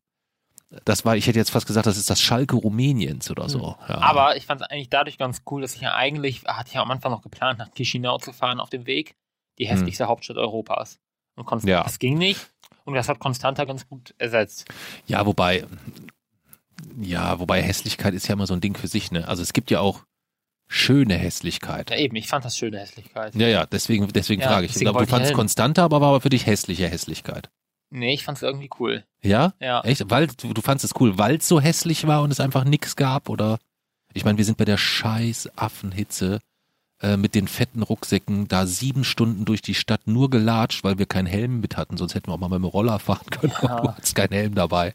[0.85, 3.77] das war, ich hätte jetzt fast gesagt, das ist das Schalke Rumäniens oder so.
[3.89, 3.99] Ja.
[3.99, 6.83] Aber ich fand es eigentlich dadurch ganz cool, dass ich ja eigentlich, hatte ich ja
[6.83, 9.15] am Anfang noch geplant, nach Chisinau zu fahren auf dem Weg,
[9.61, 10.99] die hässlichste Hauptstadt Europas.
[11.37, 11.71] Und Konst Hm.
[11.71, 11.85] Ja.
[11.85, 12.51] das ging nicht.
[12.85, 14.65] Und das hat Constanta ganz gut ersetzt.
[15.07, 15.65] Ja, wobei,
[17.01, 19.27] ja, wobei Hässlichkeit ist ja immer so ein Ding für sich, ne?
[19.29, 20.05] Also es gibt ja auch
[20.69, 21.91] schöne Hässlichkeit.
[21.91, 23.35] Ja, eben, ich fand das schöne Hässlichkeit.
[23.35, 24.73] Ja, ja, deswegen, deswegen Ja, frage ich.
[24.73, 25.37] deswegen Du wollte ich fandst hin.
[25.37, 27.51] konstanter, aber war aber für dich hässliche Hässlichkeit.
[27.91, 29.05] Nee, ich fand es irgendwie cool.
[29.23, 29.55] Ja?
[29.61, 29.81] Ja.
[29.81, 30.11] Echt?
[30.11, 32.97] Weil du, du fandst es cool, weil es so hässlich war und es einfach nix
[32.97, 33.59] gab, oder?
[34.13, 36.41] Ich meine, wir sind bei der scheiß Affenhitze
[37.01, 41.07] äh, mit den fetten Rucksäcken da sieben Stunden durch die Stadt nur gelatscht, weil wir
[41.07, 43.69] keinen Helm mit hatten, sonst hätten wir auch mal mit dem Roller fahren können, aber
[43.69, 43.81] Ja.
[43.83, 44.95] du hattest keinen Helm dabei.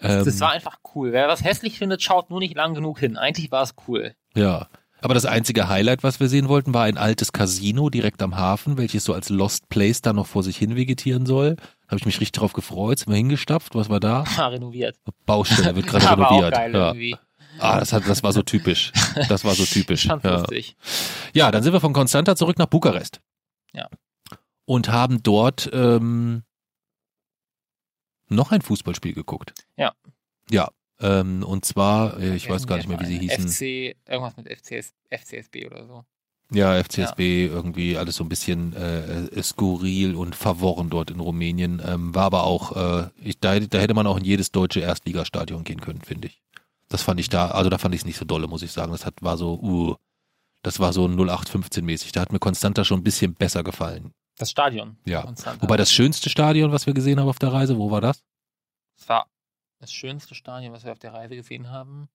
[0.00, 1.12] Ähm, Das war einfach cool.
[1.12, 3.16] Wer was hässlich findet, schaut nur nicht lang genug hin.
[3.16, 4.14] Eigentlich war es cool.
[4.34, 4.68] Ja.
[5.02, 8.76] Aber das einzige Highlight, was wir sehen wollten, war ein altes Casino direkt am Hafen,
[8.76, 11.56] welches so als Lost Place da noch vor sich hin vegetieren soll.
[11.88, 14.24] Habe ich mich richtig drauf gefreut, sind wir hingestapft, was war da?
[14.36, 14.96] War renoviert.
[15.24, 16.54] Baustelle wird gerade Aber auch renoviert.
[16.54, 16.86] geil ja.
[16.88, 17.16] irgendwie.
[17.60, 18.92] Ah, das, hat, das war so typisch.
[19.28, 20.06] Das war so typisch.
[20.06, 20.44] Ja.
[21.32, 23.20] ja, dann sind wir von Constanta zurück nach Bukarest.
[23.72, 23.88] Ja.
[24.64, 26.42] Und haben dort ähm,
[28.28, 29.54] noch ein Fußballspiel geguckt.
[29.76, 29.92] Ja.
[30.50, 30.68] Ja.
[31.00, 33.48] Ähm, und zwar, äh, ich weiß gar nicht mehr, wie sie hießen.
[33.48, 36.04] FC, irgendwas mit FCS, FCSB oder so.
[36.52, 41.80] Ja, FCSB irgendwie alles so ein bisschen äh, äh, skurril und verworren dort in Rumänien.
[41.86, 45.62] Ähm, war aber auch, äh, ich, da, da hätte man auch in jedes deutsche Erstligastadion
[45.62, 46.42] gehen können, finde ich.
[46.90, 48.92] Das fand ich da, also da fand ich es nicht so dolle, muss ich sagen.
[48.92, 49.96] Das hat, war so, uh,
[50.62, 52.12] das war so 0815 mäßig.
[52.12, 54.12] Da hat mir Constanta schon ein bisschen besser gefallen.
[54.36, 54.98] Das Stadion.
[55.06, 55.22] Ja.
[55.22, 55.62] Konstanta.
[55.62, 58.22] Wobei das schönste Stadion, was wir gesehen haben auf der Reise, wo war das?
[58.98, 59.26] Das war
[59.78, 62.08] das schönste Stadion, was wir auf der Reise gesehen haben.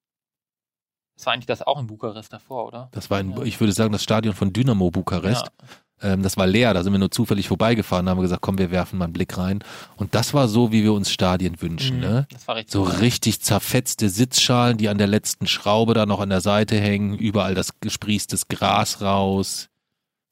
[1.15, 2.89] Das war eigentlich das auch in Bukarest davor, oder?
[2.91, 3.43] Das war in, Ja.
[3.43, 5.45] ich würde sagen, das Stadion von Dynamo Bukarest.
[5.45, 5.67] Ja.
[6.01, 8.69] Ähm, das war leer, da sind wir nur zufällig vorbeigefahren, haben wir gesagt, komm, wir
[8.69, 9.63] werfen mal einen Blick rein.
[9.95, 12.01] Und das war so, wie wir uns Stadien wünschen, Mhm.
[12.03, 12.27] ne?
[12.31, 12.91] Das war richtig So cool.
[12.91, 17.55] richtig zerfetzte Sitzschalen, die an der letzten Schraube da noch an der Seite hängen, überall
[17.55, 19.69] das gesprießtes Gras raus.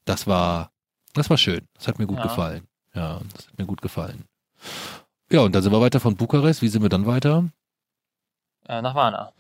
[0.05, 0.71] Das war,
[1.13, 1.61] das war schön.
[1.75, 2.23] Das hat mir gut Ja.
[2.23, 2.67] gefallen.
[2.93, 4.25] Ja, das hat mir gut gefallen.
[5.31, 6.61] Ja, und dann sind wir weiter von Bukarest.
[6.61, 7.45] Wie sind wir dann weiter?
[8.67, 9.31] Äh, nach Varna.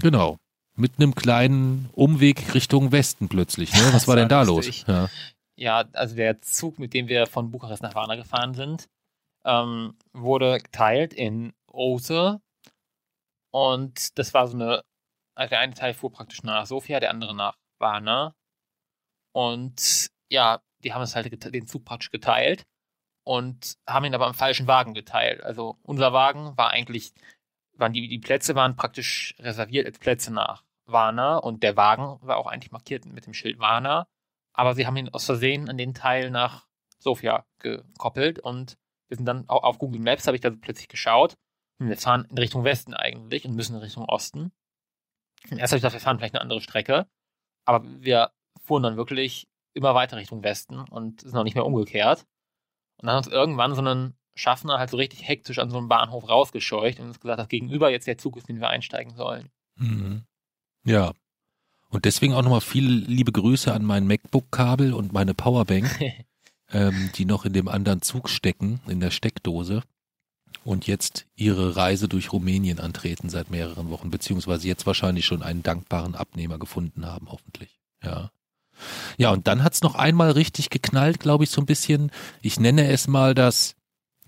[0.00, 0.38] Genau.
[0.76, 3.72] Mit einem kleinen Umweg Richtung Westen plötzlich.
[3.74, 3.80] Ne?
[3.86, 4.84] Was Das war denn war da lustig.
[4.86, 4.96] los?
[4.96, 5.08] Ja.
[5.62, 8.88] Ja, also der Zug, mit dem wir von Bukarest nach Varna gefahren sind,
[9.44, 12.40] ähm, wurde geteilt in Ose.
[13.52, 14.82] Und das war so eine,
[15.36, 18.34] also der eine Teil fuhr praktisch nach Sofia, der andere nach Varna.
[19.32, 22.64] Und ja, die haben es halt den Zug praktisch geteilt
[23.24, 25.44] und haben ihn aber am falschen Wagen geteilt.
[25.44, 27.12] Also unser Wagen war eigentlich,
[27.74, 32.38] waren die, die Plätze waren praktisch reserviert als Plätze nach Varna und der Wagen war
[32.38, 34.08] auch eigentlich markiert mit dem Schild Varna
[34.52, 36.66] aber sie haben ihn aus Versehen an den Teil nach
[36.98, 41.36] Sofia gekoppelt und wir sind dann au- auf Google Maps, habe ich da plötzlich geschaut.
[41.78, 44.52] Und wir fahren in Richtung Westen eigentlich und müssen in Richtung Osten.
[45.50, 47.06] Und erst habe ich gedacht, wir fahren vielleicht eine andere Strecke,
[47.64, 48.30] aber wir
[48.62, 52.20] fuhren dann wirklich immer weiter Richtung Westen und sind noch nicht mehr umgekehrt.
[53.00, 55.88] Und dann hat uns irgendwann so ein Schaffner halt so richtig hektisch an so einem
[55.88, 59.50] Bahnhof rausgescheucht und uns gesagt, dass gegenüber jetzt der Zug ist, den wir einsteigen sollen.
[59.76, 60.24] Mhm.
[60.84, 61.12] Ja.
[61.92, 66.00] Und deswegen auch nochmal viele liebe Grüße an mein MacBook-Kabel und meine Powerbank,
[66.72, 69.82] ähm, die noch in dem anderen Zug stecken, in der Steckdose.
[70.64, 75.62] Und jetzt ihre Reise durch Rumänien antreten seit mehreren Wochen, beziehungsweise jetzt wahrscheinlich schon einen
[75.62, 77.78] dankbaren Abnehmer gefunden haben, hoffentlich.
[78.02, 78.30] Ja.
[79.18, 82.10] Ja, und dann hat's noch einmal richtig geknallt, glaube ich, so ein bisschen.
[82.40, 83.74] Ich nenne es mal das,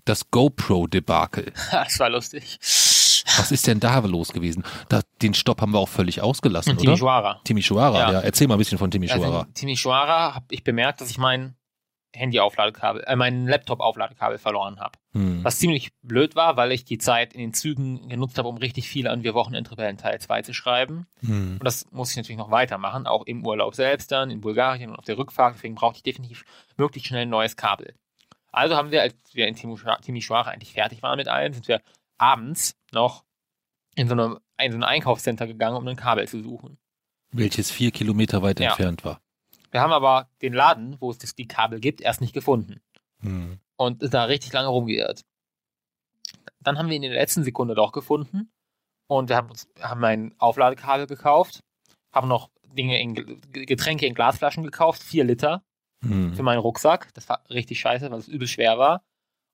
[0.03, 1.51] das GoPro-Debakel.
[1.71, 2.59] das war lustig.
[3.37, 4.63] Was ist denn da los gewesen?
[4.87, 6.85] Da, den Stopp haben wir auch völlig ausgelassen, Und oder?
[6.85, 7.41] Timisoara.
[7.43, 8.11] Timisoara, ja.
[8.13, 8.19] Ja.
[8.21, 9.39] Erzähl mal ein bisschen von Timisoara.
[9.39, 11.55] Also Timisoara habe ich bemerkt, dass ich mein
[12.15, 14.97] Handy-Aufladekabel, äh, mein Laptop-Aufladekabel verloren habe.
[15.13, 15.43] hm.
[15.43, 18.87] Was ziemlich blöd war, weil ich die Zeit in den Zügen genutzt habe, um richtig
[18.87, 21.07] viel an Wir Wochenendrebellen Teil 2 zu schreiben.
[21.19, 21.57] Hm.
[21.59, 24.97] Und das muss ich natürlich noch weitermachen, auch im Urlaub selbst dann, in Bulgarien und
[24.97, 25.55] auf der Rückfahrt.
[25.55, 26.45] Deswegen brauchte ich definitiv
[26.77, 27.95] möglichst schnell ein neues Kabel.
[28.51, 31.81] Also haben wir, als wir in Timisoara Timisoara eigentlich fertig waren mit allem, sind wir
[32.17, 33.25] abends noch
[33.95, 36.77] in so, eine, in so ein Einkaufscenter gegangen, um ein Kabel zu suchen.
[37.31, 38.69] Welches vier Kilometer weit Ja.
[38.69, 39.19] entfernt war.
[39.71, 42.81] Wir haben aber den Laden, wo es das, die Kabel gibt, erst nicht gefunden.
[43.21, 43.59] Hm.
[43.77, 45.21] und ist da richtig lange rumgeirrt.
[46.61, 48.51] Dann haben wir ihn in der letzten Sekunde doch gefunden
[49.07, 51.61] und wir haben uns haben ein Aufladekabel gekauft,
[52.11, 55.63] haben noch Dinge in Ge- Getränke in Glasflaschen gekauft, vier Liter
[56.01, 56.35] für Hm.
[56.43, 57.13] meinen Rucksack.
[57.13, 59.03] Das war richtig scheiße, weil es übel schwer war.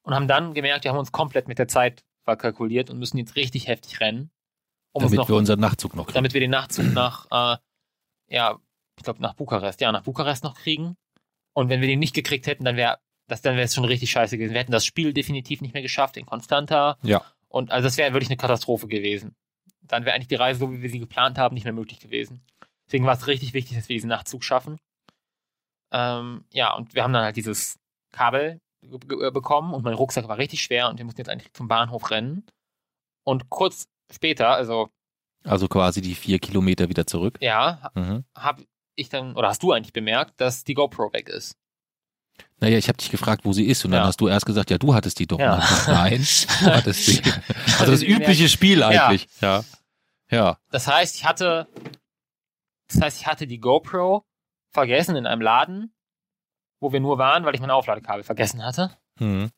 [0.03, 3.35] Und haben dann gemerkt, wir haben uns komplett mit der Zeit verkalkuliert und müssen jetzt
[3.35, 4.31] richtig heftig rennen,
[4.93, 6.15] um Damit noch, wir unseren Nachtzug noch kriegen.
[6.15, 7.57] damit wir den Nachtzug nach, äh,
[8.27, 8.59] ja,
[8.97, 10.95] ich glaube nach Bukarest, ja, nach Bukarest noch kriegen.
[11.53, 14.11] Und wenn wir den nicht gekriegt hätten, dann wäre das, dann wäre es schon richtig
[14.11, 14.53] scheiße gewesen.
[14.53, 16.97] Wir hätten das Spiel definitiv nicht mehr geschafft in Konstanta.
[17.01, 17.23] Ja.
[17.47, 19.35] Und also das wäre wirklich eine Katastrophe gewesen.
[19.81, 22.41] Dann wäre eigentlich die Reise, so wie wir sie geplant haben, nicht mehr möglich gewesen.
[22.85, 24.79] Deswegen war es richtig wichtig, dass wir diesen Nachtzug schaffen.
[25.91, 27.79] Ähm, ja, und wir haben dann halt dieses
[28.11, 32.09] Kabel bekommen und mein Rucksack war richtig schwer und wir mussten jetzt eigentlich zum Bahnhof
[32.11, 32.45] rennen.
[33.23, 34.89] Und kurz später, also
[35.43, 37.37] Also quasi die vier Kilometer wieder zurück.
[37.41, 38.25] ja, Mhm.
[38.35, 38.63] habe
[38.95, 41.55] ich dann, oder hast du eigentlich bemerkt, dass die GoPro weg ist?
[42.59, 44.07] Naja, ich habe dich gefragt, wo sie ist und dann Ja.
[44.07, 45.39] hast du erst gesagt, ja, du hattest die doch.
[45.39, 45.57] Ja.
[45.87, 46.21] Nein,
[46.61, 47.21] du hattest die.
[47.79, 49.27] Also das übliche Spiel eigentlich.
[49.41, 49.63] Ja.
[50.29, 50.57] Ja.
[50.69, 51.67] Das heißt, ich hatte,
[52.87, 54.23] das heißt, ich hatte die GoPro
[54.73, 55.93] vergessen in einem Laden,
[56.79, 58.95] wo wir nur waren, weil ich mein Aufladekabel vergessen hatte.
[59.17, 59.49] Hm.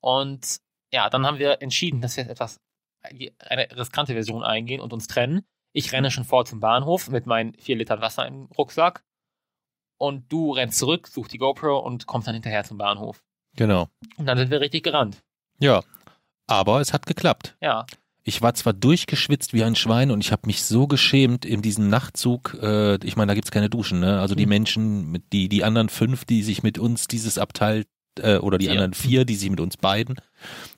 [0.00, 0.58] Und
[0.92, 2.60] ja, dann haben wir entschieden, dass wir jetzt etwas,
[3.02, 5.42] eine riskante Version eingehen und uns trennen.
[5.72, 9.04] Ich renne schon vor zum Bahnhof mit meinen vier Litern Wasser im Rucksack.
[9.98, 13.22] Und du rennst zurück, suchst die GoPro und kommst dann hinterher zum Bahnhof.
[13.56, 13.88] Genau.
[14.16, 15.22] Und dann sind wir richtig gerannt.
[15.58, 15.82] Ja.
[16.46, 17.56] Aber es hat geklappt.
[17.60, 17.84] Ja.
[18.22, 21.88] Ich war zwar durchgeschwitzt wie ein Schwein und ich habe mich so geschämt in diesem
[21.88, 22.56] Nachtzug.
[22.62, 24.00] Äh, ich meine, da gibt's keine Duschen.
[24.00, 24.20] Ne?
[24.20, 24.50] Also die Mhm.
[24.50, 27.84] Menschen, die die anderen fünf, die sich mit uns dieses Abteil
[28.20, 28.72] äh, oder die Vier.
[28.72, 30.16] anderen vier, die sich mit uns beiden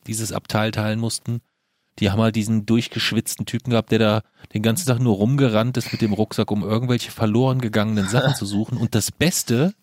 [0.07, 1.41] dieses Abteil teilen mussten,
[2.01, 4.23] die haben halt diesen durchgeschwitzten Typen gehabt, der da
[4.55, 8.47] den ganzen Tag nur rumgerannt ist mit dem Rucksack, um irgendwelche verloren gegangenen Sachen zu
[8.47, 8.79] suchen.
[8.79, 9.75] Und das Beste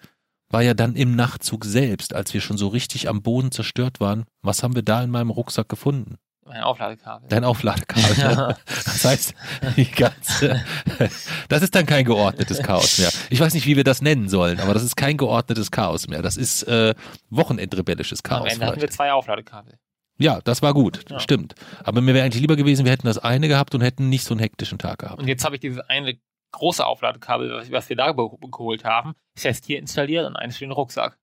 [0.50, 4.26] war ja dann im Nachtzug selbst, als wir schon so richtig am Boden zerstört waren.
[4.42, 6.18] Was haben wir da in meinem Rucksack gefunden?
[6.46, 7.28] Mein Aufladekabel.
[7.28, 8.18] Dein Aufladekabel.
[8.18, 8.58] Ja.
[8.86, 9.34] Das heißt,
[9.76, 10.64] die ganze,
[11.50, 13.10] das ist dann kein geordnetes Chaos mehr.
[13.30, 16.22] Ich weiß nicht, wie wir das nennen sollen, aber das ist kein geordnetes Chaos mehr.
[16.22, 16.96] Das ist äh,
[17.30, 18.54] wochenendrebellisches Am Chaos.
[18.54, 19.78] Ende hatten wir zwei Aufladekabel.
[20.20, 21.20] Ja, das war gut, Ja.
[21.20, 21.56] stimmt.
[21.84, 24.34] Aber mir wäre eigentlich lieber gewesen, wir hätten das eine gehabt und hätten nicht so
[24.34, 25.22] einen hektischen Tag gehabt.
[25.22, 26.18] Und jetzt habe ich dieses eine
[26.52, 31.18] große Aufladekabel, was, wir da geholt haben, fest hier installiert und eines für den Rucksack.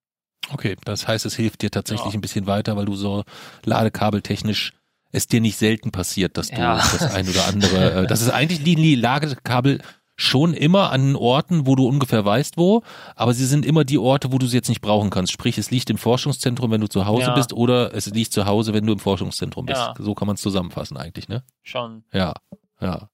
[0.53, 2.19] Okay, das heißt, es hilft dir tatsächlich Ja.
[2.19, 3.25] ein bisschen weiter, weil du so
[3.65, 4.73] ladekabeltechnisch
[5.13, 6.77] es dir nicht selten passiert, dass du Ja.
[6.77, 9.81] das ein oder andere, äh, das ist eigentlich die Ladekabel
[10.17, 12.83] schon immer an Orten, wo du ungefähr weißt wo,
[13.17, 15.33] aber sie sind immer die Orte, wo du sie jetzt nicht brauchen kannst.
[15.33, 17.35] Sprich, es liegt im Forschungszentrum, wenn du zu Hause Ja.
[17.35, 19.81] bist, oder es liegt zu Hause, wenn du im Forschungszentrum bist.
[19.81, 19.95] Ja.
[19.99, 21.43] So kann man es zusammenfassen eigentlich, ne?
[21.63, 22.05] Schon.
[22.13, 22.35] Ja,
[22.81, 23.09] ja.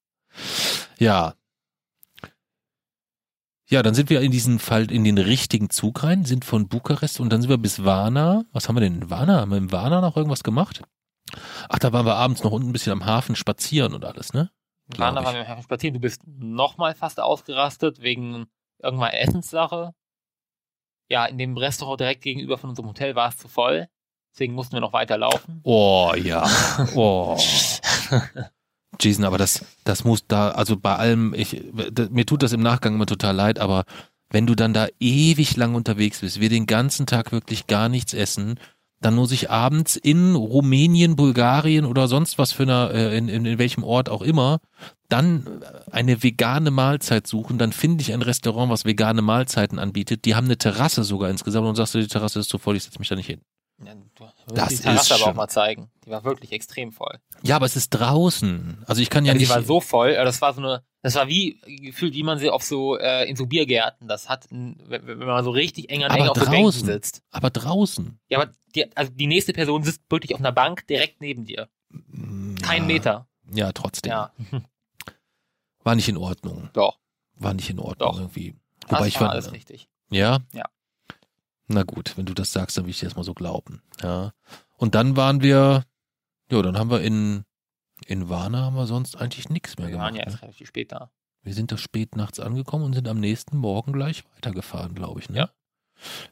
[0.98, 1.34] Ja.
[3.68, 7.20] Ja, dann sind wir in diesen Fall in den richtigen Zug rein, sind von Bukarest
[7.20, 8.44] und dann sind wir bis Varna.
[8.52, 9.40] Was haben wir denn in Varna?
[9.40, 10.82] Haben wir in Varna noch irgendwas gemacht?
[11.68, 14.50] Ach, da waren wir abends noch unten ein bisschen am Hafen spazieren und alles, ne?
[14.98, 15.94] Waren wir im Hafen spazieren.
[15.94, 18.46] Du bist nochmal fast ausgerastet wegen
[18.82, 19.94] irgendeiner Essenssache.
[21.08, 23.88] Ja, in dem Restaurant direkt gegenüber von unserem Hotel war es zu voll.
[24.32, 25.60] Deswegen mussten wir noch weiter laufen.
[25.64, 26.48] Oh ja.
[26.94, 27.36] Oh.
[29.00, 31.62] Jason, aber das, das muss da, also bei allem, ich,
[32.10, 33.84] mir tut das im Nachgang immer total leid, aber
[34.30, 38.14] wenn du dann da ewig lang unterwegs bist, wir den ganzen Tag wirklich gar nichts
[38.14, 38.58] essen,
[39.00, 43.44] dann muss ich abends in Rumänien, Bulgarien oder sonst was für einer, äh, in, in,
[43.46, 44.60] in welchem Ort auch immer,
[45.08, 50.34] dann eine vegane Mahlzeit suchen, dann finde ich ein Restaurant, was vegane Mahlzeiten anbietet, die
[50.34, 52.98] haben eine Terrasse sogar insgesamt und sagst du, die Terrasse ist zu voll, ich setze
[52.98, 53.40] mich da nicht hin.
[53.82, 55.90] Ja, du Das die Terrasse ist aber auch mal zeigen.
[56.04, 57.18] Die war wirklich extrem voll.
[57.42, 58.84] Ja, aber es ist draußen.
[58.86, 59.50] Also ich kann ja, Ja, die nicht.
[59.54, 62.50] war so voll, äh, das war so eine, das war wie gefühlt, wie man sie
[62.50, 66.10] auf so äh, in so Biergärten, das hat, wenn wenn man so richtig eng an
[66.10, 66.86] Aber eng auf so Bänken draußen.
[66.86, 67.22] sitzt.
[67.30, 68.18] aber draußen.
[68.28, 71.68] Ja, aber die, also die nächste Person sitzt wirklich auf einer Bank direkt neben dir.
[72.62, 73.28] Kein ja, Meter.
[73.52, 74.10] Ja, trotzdem.
[74.10, 74.32] Ja,
[75.82, 76.68] War nicht in Ordnung.
[76.72, 76.98] doch.
[77.36, 78.18] War nicht in Ordnung Doch.
[78.20, 78.54] irgendwie.
[78.86, 79.88] Das Wobei ich war alles richtig.
[80.10, 80.40] Ja?
[80.52, 80.64] Ja.
[81.68, 83.80] Na gut, wenn du das sagst, dann will ich dir das mal so glauben.
[84.02, 84.32] Ja.
[84.76, 85.84] Und dann waren wir,
[86.50, 87.44] ja, dann haben wir in,
[88.06, 90.06] in Warna haben wir sonst eigentlich nichts mehr Wir gemacht.
[90.06, 90.30] waren ja ne?
[90.30, 91.10] erst relativ spät da.
[91.42, 95.30] Wir sind da spät nachts angekommen und sind am nächsten Morgen gleich weitergefahren, glaube ich,
[95.30, 95.36] ne?
[95.38, 95.50] Ja.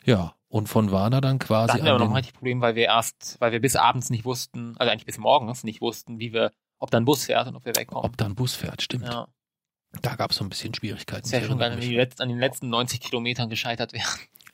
[0.04, 0.34] Ja.
[0.48, 2.84] Und von Warna dann Da quasi hatten wir aber noch ein richtig Problem, weil wir
[2.84, 6.52] erst, weil wir bis abends nicht wussten, also eigentlich bis morgens nicht wussten, wie wir,
[6.78, 8.04] ob da ein Bus fährt und ob wir wegkommen.
[8.04, 9.06] ob da ein Bus fährt, stimmt.
[9.06, 9.28] ja.
[10.02, 11.22] Da gab es so ein bisschen Schwierigkeiten.
[11.22, 11.90] Das ist ja schon mich.
[11.90, 14.04] letzten, an den letzten 90 Kilometern gescheitert wären.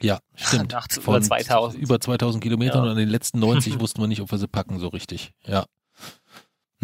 [0.00, 0.72] Ja, stimmt.
[0.72, 1.82] Über Von 2000.
[1.82, 2.82] Über 2000 Kilometern Ja.
[2.84, 5.32] und an den letzten 90 wussten wir nicht, ob wir sie packen, so richtig.
[5.44, 5.64] Ja.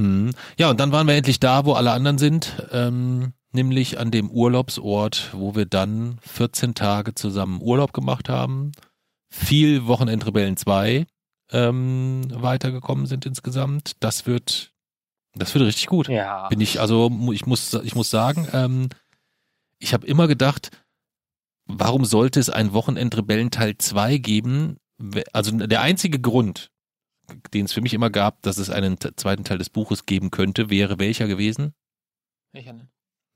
[0.00, 0.30] Hm.
[0.58, 4.30] Ja, und dann waren wir endlich da, wo alle anderen sind, ähm, nämlich an dem
[4.30, 8.72] Urlaubsort, wo wir dann 14 Tage zusammen Urlaub gemacht haben,
[9.28, 11.06] viel Wochenendrebellen 2
[11.52, 13.92] ähm, weitergekommen sind insgesamt.
[14.00, 14.72] Das wird,
[15.34, 16.08] das wird richtig gut.
[16.08, 16.48] Ja.
[16.48, 18.88] Bin ich, also ich muss, ich muss sagen, ähm,
[19.78, 20.70] ich habe immer gedacht,
[21.66, 24.76] warum sollte es ein Wochenendrebellen Teil 2 geben?
[25.32, 26.69] Also der einzige Grund,
[27.52, 30.70] den es für mich immer gab, dass es einen zweiten Teil des Buches geben könnte,
[30.70, 31.74] wäre welcher gewesen?
[32.52, 32.88] Welcher denn?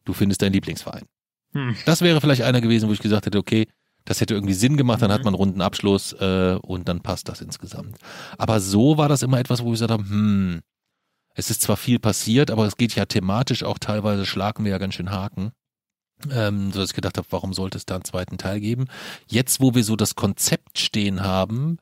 [0.04, 1.04] Du findest deinen Lieblingsverein.
[1.52, 1.76] Hm.
[1.86, 3.66] Das wäre vielleicht einer gewesen, wo ich gesagt hätte, okay,
[4.04, 5.14] das hätte irgendwie Sinn gemacht, dann Mhm.
[5.14, 7.96] hat man einen runden Abschluss äh, und dann passt das insgesamt.
[8.36, 10.60] Aber so war das immer etwas, wo ich gesagt habe, hm,
[11.34, 14.78] es ist zwar viel passiert, aber es geht ja thematisch auch teilweise, schlagen wir ja
[14.78, 15.52] ganz schön Haken.
[16.30, 18.86] Ähm, so dass ich gedacht habe, warum sollte es da einen zweiten Teil geben?
[19.26, 21.78] Jetzt, wo wir so das Konzept stehen haben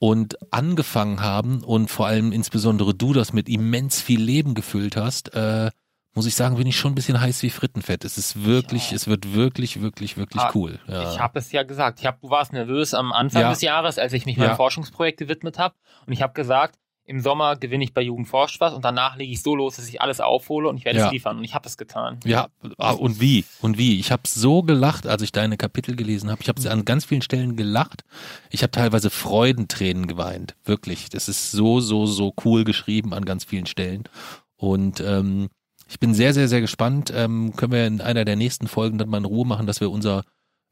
[0.00, 5.34] und angefangen haben und vor allem insbesondere du das mit immens viel Leben gefüllt hast,
[5.34, 5.70] äh,
[6.14, 8.04] muss ich sagen, bin ich schon ein bisschen heiß wie Frittenfett.
[8.04, 8.96] Es ist wirklich, Ja.
[8.96, 10.80] es wird wirklich, wirklich, wirklich Ah, cool.
[10.88, 11.12] Ja.
[11.12, 12.00] Ich habe es ja gesagt.
[12.00, 13.50] Ich hab, du warst nervös am Anfang Ja.
[13.50, 15.76] des Jahres, als ich mich meinem Forschungsprojekt gewidmet habe.
[16.06, 16.76] Und ich habe gesagt,
[17.10, 19.88] im Sommer gewinne ich bei Jugend forscht was und danach lege ich so los, dass
[19.88, 21.06] ich alles aufhole und ich werde Ja.
[21.06, 21.38] es liefern.
[21.38, 22.20] Und ich habe es getan.
[22.24, 23.44] Ja, ah, und wie?
[23.60, 23.98] Und wie?
[23.98, 26.40] Ich habe so gelacht, als ich deine Kapitel gelesen habe.
[26.40, 28.04] Ich habe an ganz vielen Stellen gelacht.
[28.50, 30.54] Ich habe teilweise Freudentränen geweint.
[30.64, 31.08] Wirklich.
[31.10, 34.04] Das ist so, so, so cool geschrieben an ganz vielen Stellen.
[34.56, 35.48] Und ähm,
[35.88, 37.12] ich bin sehr, sehr, sehr gespannt.
[37.14, 39.90] Ähm, können wir in einer der nächsten Folgen dann mal in Ruhe machen, dass wir
[39.90, 40.22] unser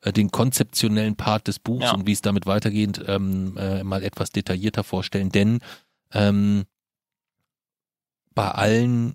[0.03, 1.94] äh, den konzeptionellen Part des Buchs Ja.
[1.94, 5.31] und wie es damit weitergeht, ähm, äh, mal etwas detaillierter vorstellen.
[5.31, 5.59] Denn
[6.12, 6.64] ähm,
[8.35, 9.14] bei allen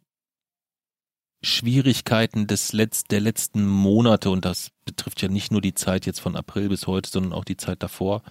[1.41, 6.19] Schwierigkeiten des Letz der letzten Monate, und das betrifft ja nicht nur die Zeit jetzt
[6.19, 8.21] von April bis heute, sondern auch die Zeit davor,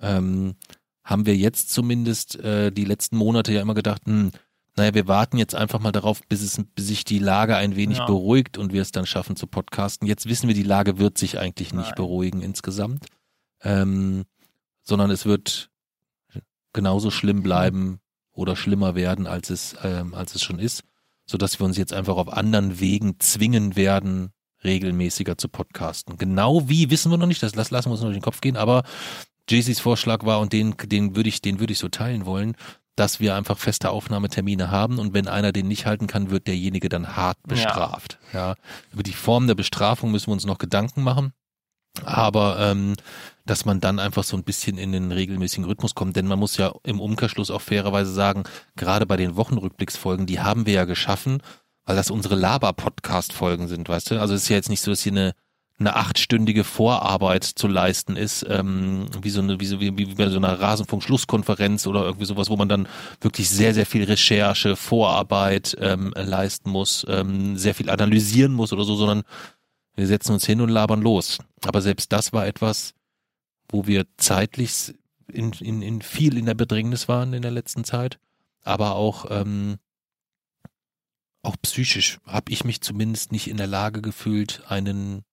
[0.00, 0.56] ähm,
[1.04, 4.30] haben wir jetzt zumindest äh, die letzten Monate ja immer gedacht, hm,
[4.76, 7.98] naja, wir warten jetzt einfach mal darauf, bis, es, bis sich die Lage ein wenig
[7.98, 8.06] Ja.
[8.06, 10.08] beruhigt und wir es dann schaffen zu podcasten.
[10.08, 11.94] Jetzt wissen wir, die Lage wird sich eigentlich nicht Nein.
[11.96, 13.06] beruhigen insgesamt,
[13.62, 14.24] ähm,
[14.82, 15.70] sondern es wird
[16.72, 18.00] genauso schlimm bleiben
[18.32, 20.82] oder schlimmer werden, als es, ähm, als es schon ist,
[21.26, 24.32] so dass wir uns jetzt einfach auf anderen Wegen zwingen werden,
[24.64, 26.16] regelmäßiger zu podcasten.
[26.18, 28.40] Genau wie wissen wir noch nicht, das las- lassen wir uns noch durch den Kopf
[28.40, 28.84] gehen, aber
[29.48, 32.54] Jaycees Vorschlag war und den, den würde ich, den würde ich so teilen wollen,
[32.94, 36.88] dass wir einfach feste Aufnahmetermine haben und wenn einer den nicht halten kann, wird derjenige
[36.88, 37.48] dann hart Ja.
[37.48, 38.18] bestraft.
[38.32, 38.54] Ja.
[38.92, 41.32] Über die Form der Bestrafung müssen wir uns noch Gedanken machen.
[42.04, 42.96] Aber ähm,
[43.44, 46.56] dass man dann einfach so ein bisschen in den regelmäßigen Rhythmus kommt, denn man muss
[46.56, 48.44] ja im Umkehrschluss auch fairerweise sagen,
[48.76, 51.42] gerade bei den Wochenrückblicksfolgen, die haben wir ja geschaffen,
[51.84, 54.20] weil das unsere Laber-Podcast-Folgen sind, weißt du?
[54.20, 55.34] Also es ist ja jetzt nicht so, dass hier eine
[55.82, 60.28] eine achtstündige Vorarbeit zu leisten ist, ähm, wie so eine, wie so, wie, wie bei
[60.28, 62.88] so einer Rasenfunk-Schlusskonferenz oder irgendwie sowas, wo man dann
[63.20, 68.84] wirklich sehr, sehr viel Recherche, Vorarbeit ähm, leisten muss, ähm, sehr viel analysieren muss oder
[68.84, 69.22] so, sondern
[69.94, 71.38] wir setzen uns hin und labern los.
[71.64, 72.94] Aber selbst das war etwas,
[73.68, 74.94] wo wir zeitlich
[75.28, 78.18] in, in, in viel in der Bedrängnis waren in der letzten Zeit,
[78.62, 79.78] aber auch ähm,
[81.42, 85.24] auch psychisch habe ich mich zumindest nicht in der Lage gefühlt, einen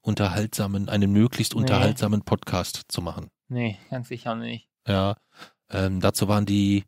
[0.00, 1.60] unterhaltsamen, einen möglichst Nee.
[1.60, 3.28] unterhaltsamen Podcast zu machen.
[3.48, 4.68] Nee, ganz sicher nicht.
[4.86, 5.16] Ja,
[5.70, 6.84] ähm, dazu waren die,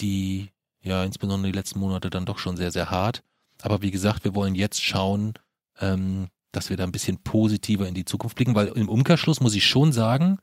[0.00, 0.50] die,
[0.82, 3.22] ja, insbesondere die letzten Monate dann doch schon sehr, sehr hart.
[3.62, 5.34] Aber wie gesagt, wir wollen jetzt schauen,
[5.80, 9.54] ähm, dass wir da ein bisschen positiver in die Zukunft blicken, weil im Umkehrschluss muss
[9.54, 10.38] ich schon sagen,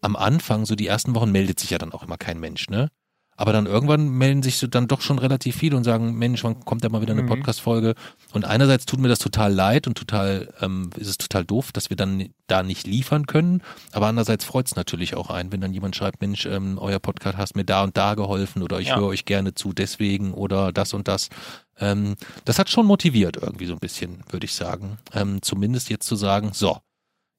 [0.00, 2.88] am Anfang, so die ersten Wochen meldet sich ja dann auch immer kein Mensch, ne?
[3.36, 6.64] Aber dann irgendwann melden sich so dann doch schon relativ viele und sagen, Mensch, wann
[6.64, 7.28] kommt da mal wieder eine Mhm.
[7.28, 7.94] Podcast-Folge?
[8.32, 11.88] Und einerseits tut mir das total leid und total, ähm, ist es total doof, dass
[11.90, 13.62] wir dann da nicht liefern können.
[13.92, 17.38] Aber andererseits freut es natürlich auch ein, wenn dann jemand schreibt, Mensch, ähm, euer Podcast
[17.38, 18.96] hast mir da und da geholfen oder ich Ja.
[18.96, 21.30] höre euch gerne zu deswegen oder das und das.
[21.78, 24.98] Ähm, das hat schon motiviert irgendwie so ein bisschen, würde ich sagen.
[25.14, 26.76] Ähm, zumindest jetzt zu sagen, so,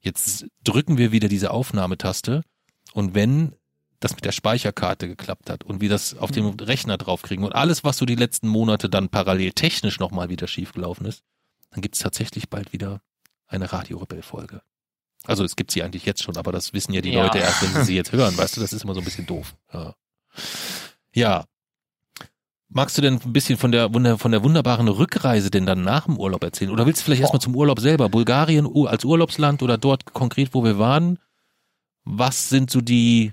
[0.01, 2.41] jetzt drücken wir wieder diese Aufnahmetaste
[2.93, 3.53] und wenn
[4.03, 7.83] das mit der Speicherkarte geklappt hat und wir das auf dem Rechner draufkriegen und alles,
[7.83, 11.23] was so die letzten Monate dann parallel technisch nochmal wieder schiefgelaufen ist,
[11.71, 13.01] dann gibt es tatsächlich bald wieder
[13.47, 14.61] eine Radio-Rebell-Folge.
[15.25, 17.23] Also es gibt sie eigentlich jetzt schon, aber das wissen ja die Ja.
[17.23, 19.25] Leute erst, wenn sie sie jetzt hören, weißt du, das ist immer so ein bisschen
[19.25, 19.55] doof.
[19.73, 19.95] Ja.
[21.13, 21.45] ja.
[22.67, 26.17] Magst du denn ein bisschen von der, von der wunderbaren Rückreise denn dann nach dem
[26.17, 26.71] Urlaub erzählen?
[26.71, 28.09] Oder willst du vielleicht erstmal zum Urlaub selber?
[28.09, 31.19] Bulgarien als Urlaubsland oder dort konkret, wo wir waren?
[32.03, 33.31] Was sind so die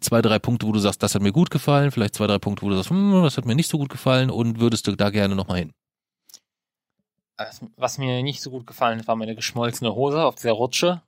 [0.00, 1.90] zwei, drei Punkte, wo du sagst, das hat mir gut gefallen?
[1.90, 4.30] Vielleicht zwei, drei Punkte, wo du sagst, hm, das hat mir nicht so gut gefallen
[4.30, 5.72] und würdest du da gerne nochmal hin?
[7.36, 11.02] Also, Was mir nicht so gut gefallen hat, war meine geschmolzene Hose auf dieser Rutsche.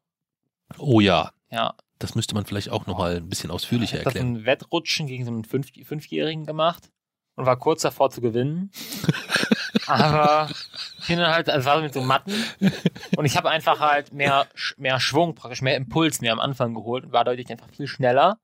[0.77, 4.15] Oh ja, Ja, das müsste man vielleicht auch nochmal ein bisschen ausführlicher ich habe das
[4.15, 4.37] erklären.
[4.37, 6.91] ein Wettrutschen gegen so einen Fünf Fünfjährigen gemacht
[7.37, 8.71] und war kurz davor zu gewinnen.
[9.87, 10.51] Aber
[11.01, 12.35] ich bin halt, also es war so mit so Matten
[13.17, 14.47] und ich habe einfach halt mehr,
[14.77, 18.39] mehr Schwung, praktisch mehr Impuls mir am Anfang geholt und war dadurch einfach viel schneller.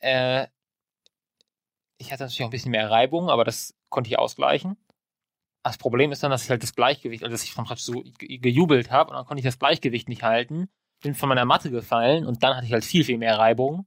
[0.00, 0.46] Äh,
[1.98, 4.76] ich hatte natürlich auch ein bisschen mehr Reibung, aber das konnte ich ausgleichen.
[5.62, 8.02] Das Problem ist dann, dass ich halt das Gleichgewicht, also dass ich dann praktisch so
[8.18, 10.70] ge- gejubelt habe und dann konnte ich das Gleichgewicht nicht halten,
[11.02, 13.86] bin von meiner Matte gefallen und dann hatte ich halt viel, viel mehr Reibung.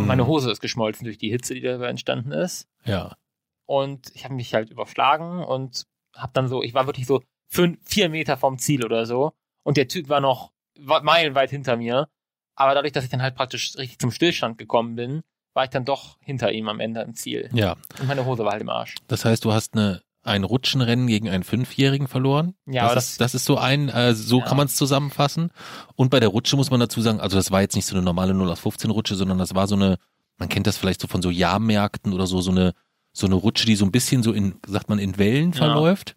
[0.00, 2.68] Und meine Hose ist geschmolzen durch die Hitze, die dabei entstanden ist.
[2.84, 3.16] Ja.
[3.64, 7.78] Und ich habe mich halt überschlagen und habe dann so, ich war wirklich so fünf,
[7.88, 9.32] vier Meter vom Ziel oder so.
[9.62, 12.08] Und der Typ war noch meilenweit hinter mir.
[12.54, 15.22] Aber dadurch, dass ich dann halt praktisch richtig zum Stillstand gekommen bin,
[15.58, 17.50] war ich dann doch hinter ihm am Ende im Ziel.
[17.52, 17.76] Ja.
[18.00, 18.94] Und meine Hose war halt im Arsch.
[19.08, 22.54] Das heißt, du hast eine, ein Rutschenrennen gegen einen Fünfjährigen verloren.
[22.66, 24.44] Ja, das, ist, das ist so ein, äh, so Ja.
[24.46, 25.50] kann man es zusammenfassen.
[25.96, 28.04] Und bei der Rutsche muss man dazu sagen, also das war jetzt nicht so eine
[28.04, 29.96] normale 0 aus 15 Rutsche, sondern das war so eine,
[30.36, 32.72] man kennt das vielleicht so von so Jahrmärkten oder so, so eine,
[33.12, 35.58] so eine Rutsche, die so ein bisschen so in, sagt man, in Wellen Ja.
[35.58, 36.14] verläuft.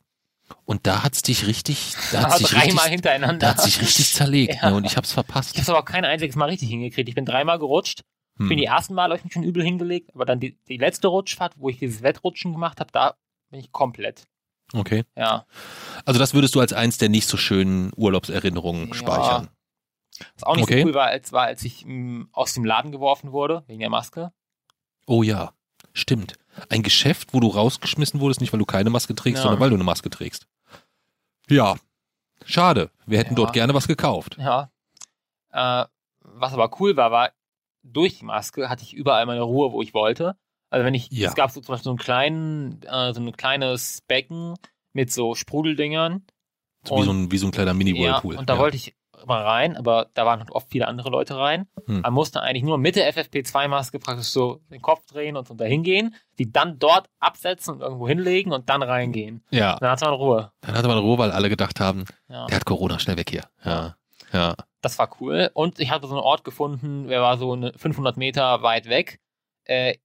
[0.65, 3.37] Und da hat's dich richtig, da hat's dich dreimal richtig, hintereinander.
[3.39, 4.69] da hat's dich richtig zerlegt, Ja.
[4.69, 4.75] ne?
[4.75, 5.51] Und ich hab's ich verpasst.
[5.53, 7.07] habe es aber kein einziges Mal richtig hingekriegt.
[7.09, 8.01] Ich bin dreimal gerutscht.
[8.41, 8.49] Hm.
[8.49, 11.07] Bin die ersten Mal habe ich mich schon übel hingelegt, aber dann die, die letzte
[11.07, 13.15] Rutschfahrt, wo ich dieses Wettrutschen gemacht habe, da
[13.49, 14.27] bin ich komplett.
[14.73, 15.03] Okay.
[15.17, 15.45] Ja.
[16.05, 18.93] Also das würdest du als eins der nicht so schönen Urlaubserinnerungen Ja.
[18.93, 19.49] speichern.
[20.35, 20.81] Was auch nicht Okay.
[20.81, 23.89] so cool war, als war, als ich mh, aus dem Laden geworfen wurde, wegen der
[23.89, 24.31] Maske.
[25.07, 25.53] Oh ja,
[25.93, 26.35] stimmt.
[26.69, 29.43] Ein Geschäft, wo du rausgeschmissen wurdest, nicht weil du keine Maske trägst, Ja.
[29.43, 30.47] sondern weil du eine Maske trägst.
[31.49, 31.75] Ja,
[32.45, 32.91] schade.
[33.05, 33.35] Wir hätten Ja.
[33.37, 34.37] dort gerne was gekauft.
[34.39, 34.69] Ja.
[35.51, 35.85] Äh,
[36.21, 37.31] was aber cool war, war,
[37.83, 40.35] durch die Maske hatte ich überall meine Ruhe, wo ich wollte.
[40.69, 41.27] Also wenn ich, Ja.
[41.29, 44.55] es gab so zum Beispiel so einen kleinen, äh, so ein kleines Becken
[44.93, 46.25] mit so Sprudeldingern.
[46.87, 48.37] So wie, so ein, wie so ein kleiner Ja, Mini-Whirlpool.
[48.37, 48.95] und da wollte ich
[49.27, 51.67] mal rein, aber da waren halt oft viele andere Leute rein.
[51.85, 52.01] Hm.
[52.01, 55.83] Man musste eigentlich nur mit der FFP2-Maske praktisch so den Kopf drehen und so dahin
[55.83, 59.43] gehen, die dann dort absetzen und irgendwo hinlegen und dann reingehen.
[59.51, 60.51] ja, Dann hatte man Ruhe.
[60.61, 62.47] dann hatte man Ruhe, weil alle gedacht haben, Ja.
[62.47, 63.43] der hat Corona, schnell weg hier.
[63.63, 63.95] Ja,
[64.33, 64.55] ja.
[64.81, 65.49] Das war cool.
[65.53, 69.19] Und ich hatte so einen Ort gefunden, der war so eine 500 Meter weit weg,
[69.65, 69.95] äh,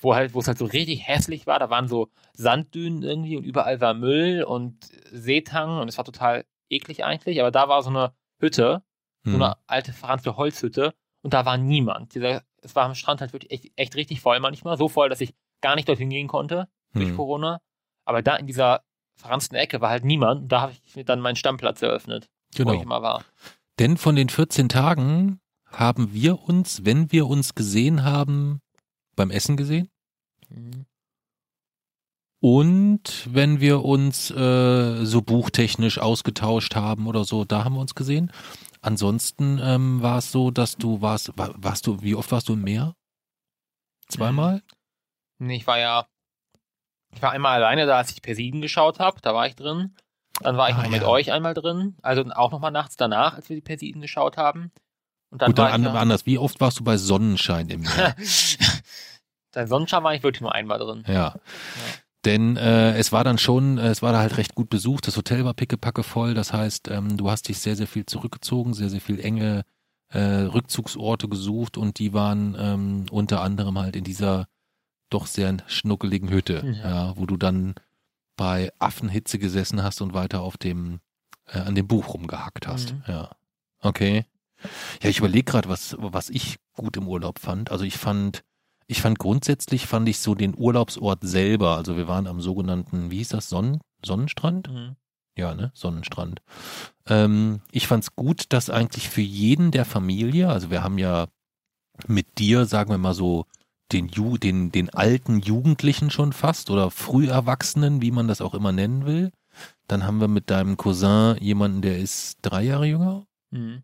[0.00, 1.58] wo halt, wo es halt so richtig hässlich war.
[1.58, 6.44] Da waren so Sanddünen irgendwie und überall war Müll und Seetang und es war total
[6.68, 7.40] eklig eigentlich.
[7.40, 8.82] Aber da war so eine Hütte,
[9.24, 9.42] so Hm.
[9.42, 12.14] eine alte verranzte Holzhütte und da war niemand.
[12.14, 14.76] Dieser, es war am Strand halt wirklich echt, echt richtig voll manchmal.
[14.76, 17.16] So voll, dass ich gar nicht dorthin gehen konnte durch Hm.
[17.16, 17.60] Corona.
[18.04, 18.82] Aber da in dieser
[19.16, 20.42] verranzten Ecke war halt niemand.
[20.42, 22.82] Und da habe ich mir dann meinen Stammplatz eröffnet, wo ich Genau.
[22.82, 23.24] immer war.
[23.78, 28.60] Denn von den 14 Tagen haben wir uns, wenn wir uns gesehen haben,
[29.16, 29.88] beim Essen gesehen.
[30.48, 30.86] Mhm.
[32.40, 37.94] Und wenn wir uns äh, so buchtechnisch ausgetauscht haben oder so, da haben wir uns
[37.94, 38.32] gesehen.
[38.80, 42.54] Ansonsten ähm, war es so, dass du warst, war, warst du, wie oft warst du
[42.54, 42.96] im Meer?
[44.08, 44.62] Zweimal?
[45.38, 46.08] Nee, ich war ja,
[47.14, 49.94] ich war einmal alleine da, als ich Persiden geschaut habe, da war ich drin.
[50.42, 51.08] Dann war ich Ah, noch mit ja.
[51.08, 54.70] euch einmal drin, also auch nochmal nachts danach, als wir die Persiden geschaut haben.
[55.30, 56.26] Und dann Gut, dann an, ja, anders.
[56.26, 58.14] Wie oft warst du bei Sonnenschein im Meer?
[59.52, 61.04] Dein Sonnenschein war ich wirklich nur einmal drin.
[61.06, 61.34] ja.
[62.24, 65.08] Denn äh, es war dann schon, äh, es war da halt recht gut besucht.
[65.08, 66.34] Das Hotel war pickepacke voll.
[66.34, 69.64] Das heißt, ähm, du hast dich sehr, sehr viel zurückgezogen, sehr, sehr viel enge
[70.10, 74.46] äh, Rückzugsorte gesucht und die waren ähm, unter anderem halt in dieser
[75.10, 76.90] doch sehr schnuckeligen Hütte, Ja.
[77.08, 77.16] ja.
[77.16, 77.74] wo du dann
[78.42, 80.98] bei Affenhitze gesessen hast und weiter auf dem
[81.46, 82.94] äh, an dem Buch rumgehackt hast.
[82.94, 83.02] Mhm.
[83.06, 83.30] Ja.
[83.80, 84.24] Okay.
[85.02, 87.70] Ja, ich überlege gerade, was was ich gut im Urlaub fand.
[87.70, 88.42] Also ich fand
[88.88, 93.18] Ich fand grundsätzlich, fand ich so den Urlaubsort selber, also wir waren am sogenannten, wie
[93.18, 94.68] hieß das, Sonnen, Sonnenstrand?
[94.68, 94.96] Mhm.
[95.38, 96.42] Ja, ne, Sonnenstrand.
[97.06, 101.28] Ähm, ich fand's gut, dass eigentlich für jeden der Familie, also wir haben ja
[102.06, 103.46] mit dir, sagen wir mal so,
[103.92, 108.72] den, Ju den, den alten Jugendlichen schon fast oder Früherwachsenen, wie man das auch immer
[108.72, 109.30] nennen will.
[109.86, 113.26] Dann haben wir mit deinem Cousin jemanden, der ist drei Jahre jünger.
[113.50, 113.82] Mhm.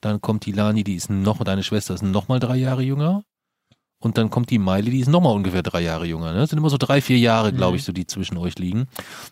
[0.00, 3.24] Dann kommt die Lani, die ist noch, deine Schwester ist noch mal drei Jahre jünger.
[4.02, 6.32] Und dann kommt die Meile, die ist noch mal ungefähr drei Jahre jünger.
[6.32, 6.40] Ne?
[6.40, 7.86] Das sind immer so drei, vier Jahre, glaube ich, Mhm.
[7.86, 8.86] so die zwischen euch liegen.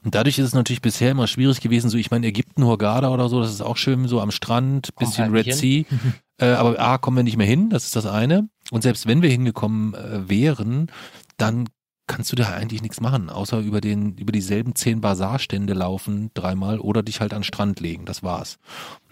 [0.05, 1.91] Und dadurch ist es natürlich bisher immer schwierig gewesen.
[1.91, 5.31] So, ich meine, Ägypten, Hurghada oder so, das ist auch schön, so am Strand, bisschen
[5.33, 5.85] Red Sea.
[6.41, 8.49] Äh, aber A, kommen wir nicht mehr hin, das ist das eine.
[8.71, 10.91] Und selbst wenn wir hingekommen äh, wären,
[11.37, 11.69] dann
[12.07, 16.81] kannst du da eigentlich nichts machen, außer über den, über dieselben zehn Bazarstände laufen dreimal
[16.81, 18.07] oder dich halt an den Strand legen.
[18.07, 18.57] Das war's.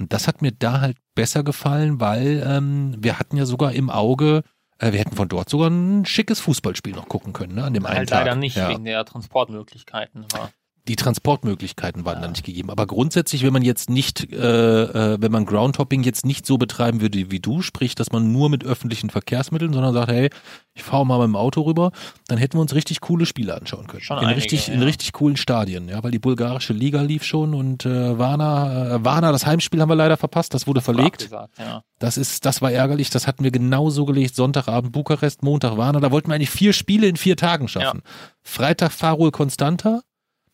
[0.01, 3.91] Und das hat mir da halt besser gefallen, weil ähm, wir hatten ja sogar im
[3.91, 4.43] Auge,
[4.79, 7.65] äh, wir hätten von dort sogar ein schickes Fußballspiel noch gucken können, ne?
[7.65, 8.21] An dem einen Halt Tag.
[8.25, 10.27] leider nicht, Ja wegen der Transportmöglichkeiten.
[10.33, 10.51] Aber
[10.87, 12.23] die Transportmöglichkeiten waren Ja.
[12.23, 12.71] da nicht gegeben.
[12.71, 17.01] Aber grundsätzlich, wenn man jetzt nicht, äh, äh, wenn man Groundhopping jetzt nicht so betreiben
[17.01, 20.31] würde wie du, sprich, dass man nur mit öffentlichen Verkehrsmitteln, sondern sagt, hey,
[20.75, 21.91] ich fahre mal mit dem Auto rüber,
[22.29, 24.03] dann hätten wir uns richtig coole Spiele anschauen können.
[24.03, 24.87] Schon in einige, richtig, in ja.
[24.87, 29.33] richtig coolen Stadien, ja, weil die bulgarische Liga lief schon und äh, Warna, äh, Warna,
[29.33, 31.25] das Heimspiel haben wir leider verpasst, das wurde verlegt.
[31.25, 31.83] abgesagt, ja.
[31.99, 33.11] Das ist, das war ärgerlich.
[33.11, 34.37] Das hatten wir genauso gelegt.
[34.37, 35.99] Sonntagabend Bukarest, Montag Warna.
[35.99, 38.03] Da wollten wir eigentlich vier Spiele in vier Tagen schaffen.
[38.43, 40.03] Freitag Farul Constanta.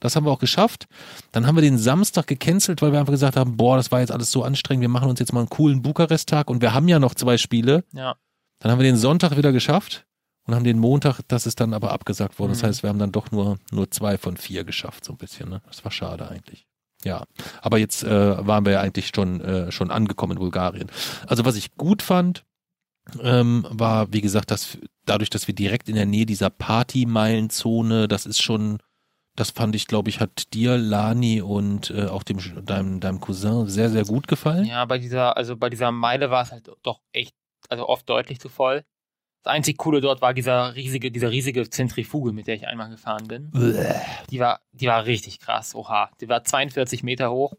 [0.01, 0.87] Das haben wir auch geschafft.
[1.33, 4.13] Dann haben wir den Samstag gecancelt, weil wir einfach gesagt haben, boah, das war jetzt
[4.13, 4.83] alles so anstrengend.
[4.83, 7.85] Wir machen uns jetzt mal einen coolen Bukarest-Tag und wir haben ja noch zwei Spiele.
[7.93, 8.17] Ja,
[8.61, 10.07] Dann haben wir den Sonntag wieder geschafft
[10.47, 12.51] und haben den Montag, das ist dann aber abgesagt worden.
[12.53, 12.67] Das Mhm.
[12.67, 15.49] heißt, wir haben dann doch nur, nur zwei von vier geschafft, so ein bisschen.
[15.51, 15.63] Ne?
[15.67, 16.67] Das war schade eigentlich.
[17.05, 17.25] Ja,
[17.61, 20.91] aber jetzt äh, waren wir ja eigentlich schon, äh, schon angekommen in Bulgarien.
[21.27, 22.45] Also was ich gut fand,
[23.21, 28.27] ähm, war, wie gesagt, dass dadurch, dass wir direkt in der Nähe dieser Partymeilenzone, das
[28.27, 28.79] ist schon,
[29.37, 33.69] das fand ich, glaube ich, hat dir, Lani und äh, auch dem deinem, deinem Cousin
[33.69, 34.65] sehr, sehr gut gefallen.
[34.65, 37.35] ja, bei dieser, also bei dieser Meile war es halt doch echt,
[37.69, 38.85] also oft deutlich zu voll.
[39.43, 43.29] Das einzig Coole dort war dieser riesige, dieser riesige Zentrifuge, mit der ich einmal gefahren
[43.29, 43.51] bin.
[44.31, 46.11] Die war, die war richtig krass, oha.
[46.21, 47.55] Die war 42 Meter hoch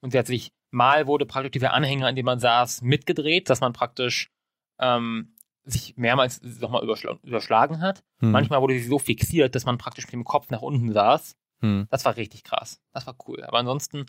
[0.00, 3.60] und sie hat sich, mal wurde praktisch dieser Anhänger, in dem man saß, mitgedreht, dass
[3.60, 4.30] man praktisch
[4.78, 5.35] ähm,
[5.66, 8.02] sich mehrmals nochmal überschl überschlagen hat.
[8.20, 11.36] Hm, Manchmal wurde sie so fixiert, dass man praktisch mit dem Kopf nach unten saß.
[11.60, 11.86] hm.
[11.90, 12.80] Das war richtig krass.
[12.92, 13.42] Das war cool.
[13.44, 14.06] Aber ansonsten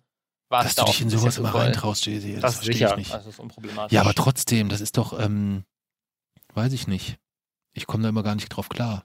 [0.49, 2.91] war Dass es da du dich in sowas immer reintraust, Jay-Z, das, Das verstehe sicher.
[2.91, 3.13] ich nicht.
[3.13, 3.93] Das ist unproblematisch.
[3.93, 5.63] Ja, aber trotzdem, das ist doch, ähm,
[6.53, 7.17] weiß ich nicht.
[7.73, 9.03] Ich komme da immer gar nicht drauf klar.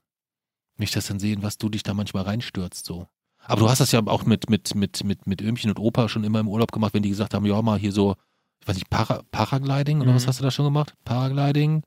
[0.78, 3.06] Nicht das dann sehen, was du dich da manchmal reinstürzt, so.
[3.44, 6.22] Aber du hast das ja auch mit, mit, mit, mit, mit Ömchen und Opa schon
[6.24, 8.14] immer im Urlaub gemacht, wenn die gesagt haben, ja, mal hier so,
[8.60, 10.14] ich weiß nicht, Para, Paragliding oder Mhm.
[10.16, 10.94] was hast du da schon gemacht?
[11.04, 11.82] Paragliding,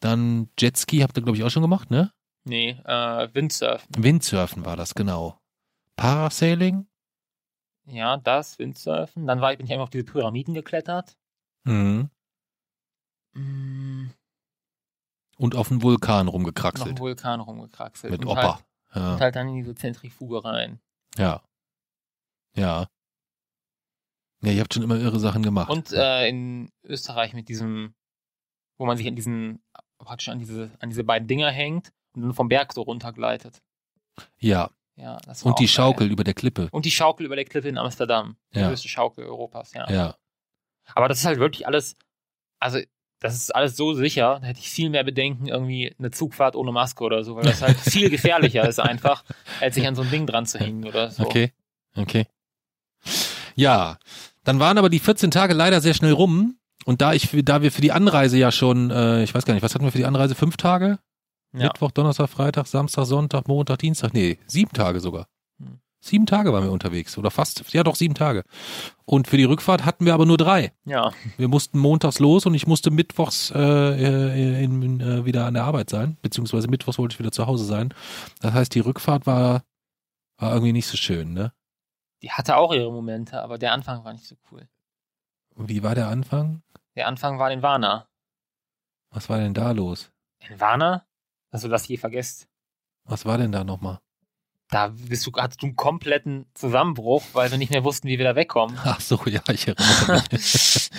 [0.00, 2.12] dann Jetski habt ihr, glaube ich, auch schon gemacht, ne?
[2.44, 3.88] Nee, äh, Windsurfen.
[4.02, 5.38] Windsurfen war das, genau.
[5.96, 6.86] Parasailing?
[7.84, 9.26] Ja, das, Windsurfen.
[9.26, 11.16] Dann war, bin ich einfach auf diese Pyramiden geklettert.
[11.64, 12.10] Mhm.
[13.34, 14.08] Mm,
[15.36, 16.88] Und auf einen Vulkan rumgekraxelt.
[16.88, 18.10] einen Vulkan rumgekraxelt.
[18.10, 18.54] Mit und Opa.
[18.54, 19.12] Halt, Ja.
[19.14, 20.80] und halt dann in diese Zentrifuge rein.
[21.16, 21.42] Ja.
[22.54, 22.88] Ja.
[24.42, 25.68] Ja, ihr habt schon immer irre Sachen gemacht.
[25.70, 27.94] Und äh, in Österreich mit diesem,
[28.76, 29.62] wo man sich an diesen,
[30.04, 33.60] praktisch an diese, an diese beiden Dinger hängt und dann vom Berg so runtergleitet.
[34.38, 34.70] ja.
[35.00, 36.12] Ja, das war Und die Schaukel Geil.
[36.12, 36.66] über der Klippe.
[36.72, 38.36] Und die Schaukel über der Klippe in Amsterdam.
[38.52, 38.66] Die Ja.
[38.68, 39.88] größte Schaukel Europas, ja.
[39.88, 40.16] Ja.
[40.92, 41.94] Aber das ist halt wirklich alles,
[42.58, 42.80] also
[43.20, 46.72] das ist alles so sicher, da hätte ich viel mehr Bedenken, irgendwie eine Zugfahrt ohne
[46.72, 49.22] Maske oder so, weil das halt viel gefährlicher ist einfach,
[49.60, 51.22] als sich an so ein Ding dran zu hängen oder so.
[51.22, 51.52] Okay.
[51.94, 52.26] Okay.
[53.54, 53.98] Ja.
[54.42, 56.58] Dann waren aber die 14 Tage leider sehr schnell rum.
[56.88, 59.62] Und da ich, da wir für die Anreise ja schon, äh, ich weiß gar nicht,
[59.62, 60.34] was hatten wir für die Anreise?
[60.34, 60.98] Fünf Tage?
[61.52, 61.64] Ja.
[61.64, 64.14] Mittwoch, Donnerstag, Freitag, Samstag, Sonntag, Montag, Dienstag.
[64.14, 65.26] Nee, sieben Tage sogar.
[65.58, 65.80] Hm.
[66.00, 67.18] Sieben Tage waren wir unterwegs.
[67.18, 68.42] Oder fast, ja doch, sieben Tage.
[69.04, 70.72] Und für die Rückfahrt hatten wir aber nur drei.
[70.86, 75.44] Ja, Wir mussten montags los und ich musste mittwochs äh, äh, in, in, äh, wieder
[75.44, 77.92] an der Arbeit sein, beziehungsweise mittwochs wollte ich wieder zu Hause sein.
[78.40, 79.62] Das heißt, die Rückfahrt war,
[80.38, 81.52] war irgendwie nicht so schön, ne?
[82.22, 84.68] die hatte auch ihre Momente, aber der Anfang war nicht so cool.
[85.58, 86.62] Wie war der Anfang?
[86.94, 88.08] Der Anfang war in Warna.
[89.10, 90.10] Was war denn da los?
[90.48, 91.04] In Warna?
[91.50, 92.46] Dass du das je vergisst.
[93.04, 93.98] Was war denn da nochmal?
[94.70, 98.24] Da bist du, hattest du einen kompletten Zusammenbruch, weil wir nicht mehr wussten, wie wir
[98.24, 98.78] da wegkommen.
[98.84, 100.90] Ach so, ja, ich erinnere mich.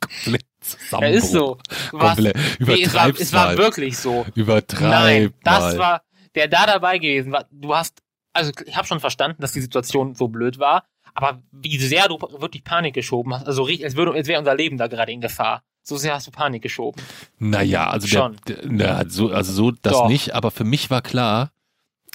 [0.00, 0.46] Komplett
[0.92, 1.58] Ja, ist so.
[1.90, 2.36] Komplett.
[2.60, 4.24] nee, es, war, es war wirklich so.
[4.34, 5.78] Übertreib Nein, das mal.
[5.78, 6.02] war,
[6.34, 8.00] der da dabei gewesen war, du hast,
[8.32, 10.84] also ich habe schon verstanden, dass die Situation so blöd war,
[11.18, 14.54] aber wie sehr du wirklich Panik geschoben hast, also richtig, als, würde, als wäre unser
[14.54, 15.64] Leben da gerade in Gefahr.
[15.82, 17.02] So sehr hast du Panik geschoben.
[17.38, 18.36] Naja, also Schon.
[18.46, 20.08] Der, der, na, so, also so das Doch.
[20.08, 21.50] nicht, aber für mich war klar,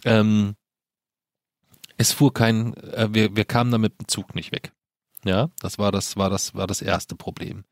[0.06, 0.56] ähm,
[1.98, 4.72] es fuhr kein, äh, wir, wir kamen da mit dem Zug nicht weg.
[5.26, 7.66] Ja, das war das, war das, war das erste Problem.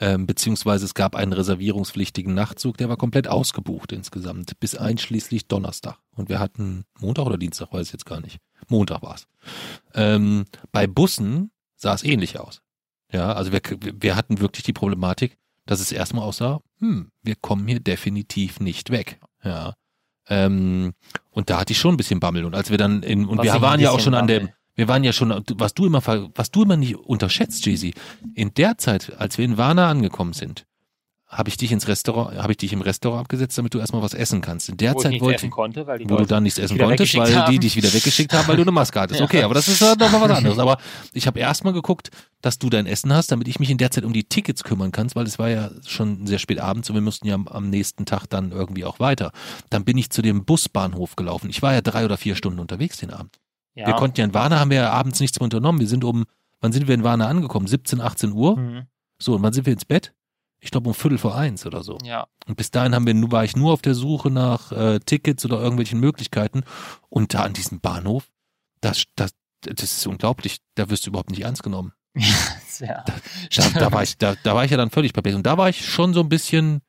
[0.00, 5.98] Ähm, beziehungsweise es gab einen reservierungspflichtigen Nachtzug, der war komplett ausgebucht insgesamt, bis einschließlich Donnerstag.
[6.16, 8.40] Und wir hatten Montag oder Dienstag, weiß ich jetzt gar nicht.
[8.70, 9.26] Montag war's.
[9.94, 12.62] Ähm, bei Bussen sah es ähnlich aus.
[13.12, 15.36] Ja, also wir, wir hatten wirklich die Problematik,
[15.66, 19.20] dass es erstmal aussah, hm, wir kommen hier definitiv nicht weg.
[19.42, 19.74] Ja.
[20.28, 20.94] Ähm,
[21.30, 22.44] und da hatte ich schon ein bisschen Bammel.
[22.44, 24.54] Und als wir dann in, und Was wir waren ja auch schon an dem, Bammel.
[24.74, 26.02] wir waren ja schon, was du immer,
[26.34, 27.94] was du immer nicht unterschätzt, Jay-Z,
[28.34, 30.66] in der Zeit, als wir in Warna angekommen sind,
[31.34, 34.14] habe ich dich ins Restaurant, habe ich dich im Restaurant abgesetzt, damit du erstmal was
[34.14, 34.68] essen kannst.
[34.68, 37.22] In der Wo ich Zeit wollte essen konnte, wo du dann nichts essen konntest, weil
[37.22, 37.60] weggeschickt die haben.
[37.60, 39.20] dich wieder weggeschickt haben, weil du eine Maske hattest.
[39.24, 39.24] Ja.
[39.24, 40.58] Okay, aber das ist ja noch mal was anderes.
[40.58, 40.78] Aber
[41.12, 42.10] ich habe erstmal geguckt,
[42.40, 44.92] dass du dein Essen hast, damit ich mich in der Zeit um die Tickets kümmern
[44.92, 48.04] kann, weil es war ja schon sehr spät abends und wir mussten ja am, nächsten
[48.04, 49.32] Tag dann irgendwie auch weiter.
[49.70, 51.48] Dann bin ich zu dem Busbahnhof gelaufen.
[51.48, 53.38] Ich war ja drei oder vier Stunden unterwegs den Abend.
[53.74, 53.86] ja.
[53.86, 55.80] Wir konnten ja in Warna, haben wir ja abends nichts mehr unternommen.
[55.80, 56.24] Wir sind um,
[56.60, 57.66] wann sind wir in Warna angekommen?
[57.66, 58.56] 17, 18 Uhr.
[58.56, 58.82] Mhm.
[59.18, 60.12] So, und wann sind wir ins Bett?
[60.64, 61.98] Ich glaube um Viertel vor eins oder so.
[62.04, 62.26] ja.
[62.46, 65.44] Und bis dahin haben wir, nur- war ich nur auf der Suche nach äh, Tickets
[65.44, 66.64] oder irgendwelchen Möglichkeiten.
[67.10, 68.24] Und da an diesem Bahnhof,
[68.80, 70.58] das, das, das ist unglaublich.
[70.74, 71.92] Da wirst du überhaupt nicht ernst genommen.
[72.80, 73.04] ja.
[73.04, 75.36] Da, da, war ich, da, da war ich ja dann völlig perplex.
[75.36, 76.80] Und da war ich schon so ein bisschen,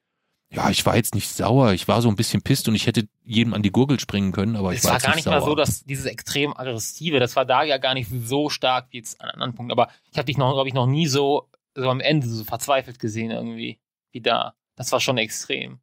[0.53, 1.73] ja, ich war jetzt nicht sauer.
[1.73, 4.55] Ich war so ein bisschen pisst und ich hätte jedem an die Gurgel springen können,
[4.55, 7.45] aber ich war war gar nicht nicht mal so, dass dieses extrem aggressive, das war
[7.45, 9.71] da ja gar nicht so stark wie jetzt an anderen Punkten.
[9.71, 12.99] Aber ich habe dich noch, glaube ich, noch nie so, so am Ende so verzweifelt
[12.99, 13.79] gesehen irgendwie,
[14.11, 14.55] wie da.
[14.75, 15.79] Das war schon extrem.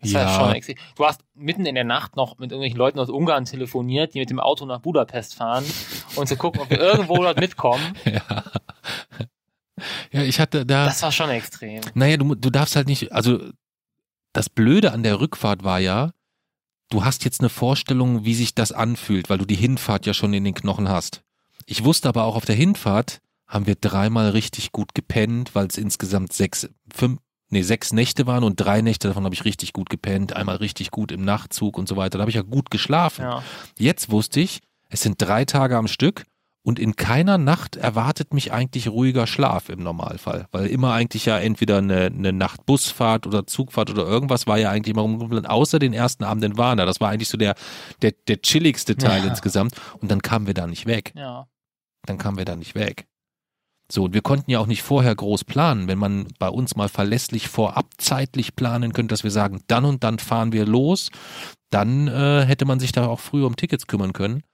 [0.00, 0.40] Das war Ja.
[0.40, 0.76] schon extrem.
[0.96, 4.30] Du hast mitten in der Nacht noch mit irgendwelchen Leuten aus Ungarn telefoniert, die mit
[4.30, 5.64] dem Auto nach Budapest fahren
[6.16, 7.94] und zu gucken, ob wir irgendwo dort mitkommen.
[8.04, 8.44] ja.
[10.12, 10.86] ja, ich hatte da.
[10.86, 11.80] Das war schon extrem.
[11.94, 13.38] Naja, du, du darfst halt nicht, also
[14.32, 16.10] das Blöde an der Rückfahrt war ja,
[16.90, 20.34] du hast jetzt eine Vorstellung, wie sich das anfühlt, weil du die Hinfahrt ja schon
[20.34, 21.22] in den Knochen hast.
[21.66, 23.20] Ich wusste aber auch auf der Hinfahrt
[23.52, 28.44] haben wir dreimal richtig gut gepennt, weil es insgesamt sechs, fünf, nee, sechs Nächte waren
[28.44, 31.86] und drei Nächte davon habe ich richtig gut gepennt, einmal richtig gut im Nachtzug und
[31.86, 32.16] so weiter.
[32.16, 33.22] Da habe ich ja gut geschlafen.
[33.22, 33.42] Ja.
[33.78, 36.24] Jetzt wusste ich, es sind drei Tage am Stück
[36.62, 41.38] und in keiner Nacht erwartet mich eigentlich ruhiger Schlaf im Normalfall, weil immer eigentlich ja
[41.38, 45.78] entweder eine, eine Nacht Busfahrt oder Zugfahrt oder irgendwas war ja eigentlich immer rum, außer
[45.78, 46.86] den ersten Abend in Warna.
[46.86, 47.54] Das war eigentlich so der,
[48.00, 49.28] der, der chilligste Teil Ja.
[49.28, 51.12] insgesamt und dann kamen wir da nicht weg.
[51.14, 51.48] Ja.
[52.06, 53.06] Dann kamen wir da nicht weg.
[53.92, 55.86] So, und wir konnten ja auch nicht vorher groß planen.
[55.86, 60.02] Wenn man bei uns mal verlässlich vorab zeitlich planen könnte, dass wir sagen, dann und
[60.02, 61.10] dann fahren wir los,
[61.68, 64.44] dann äh, hätte man sich da auch früher um Tickets kümmern können.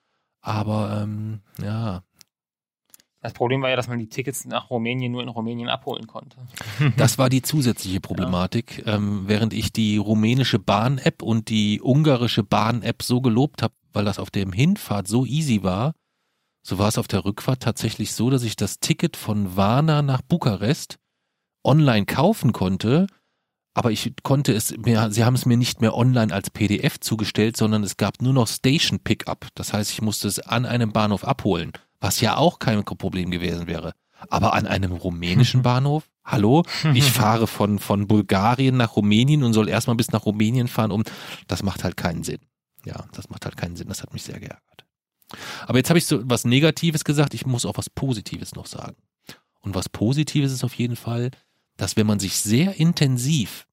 [0.40, 2.02] Aber ähm, ja,
[3.20, 6.38] Das Problem war ja, dass man die Tickets nach Rumänien nur in Rumänien abholen konnte.
[6.96, 8.82] das war die zusätzliche Problematik.
[8.86, 14.18] Ähm, während ich die rumänische Bahn-App und die ungarische Bahn-App so gelobt habe, weil das
[14.18, 15.92] auf dem Hinfahrt so easy war,
[16.68, 20.20] so war es auf der Rückfahrt tatsächlich so, dass ich das Ticket von Varna nach
[20.20, 20.98] Bukarest
[21.64, 23.06] online kaufen konnte,
[23.72, 27.56] aber ich konnte es mir, sie haben es mir nicht mehr online als PDF zugestellt,
[27.56, 29.46] sondern es gab nur noch Station Pickup.
[29.54, 33.66] Das heißt, ich musste es an einem Bahnhof abholen, was ja auch kein Problem gewesen
[33.66, 33.94] wäre.
[34.28, 36.10] Aber an einem rumänischen Bahnhof?
[36.22, 36.64] Hallo?
[36.92, 41.04] Ich fahre von, von Bulgarien nach Rumänien und soll erstmal bis nach Rumänien fahren, um,
[41.46, 42.40] das macht halt keinen Sinn.
[42.84, 43.88] Ja, das macht halt keinen Sinn.
[43.88, 44.87] Das hat mich sehr geärgert.
[45.66, 48.96] Aber jetzt habe ich so was Negatives gesagt, ich muss auch was Positives noch sagen.
[49.60, 51.30] Und was Positives ist auf jeden Fall,
[51.76, 53.66] dass wenn man sich sehr intensiv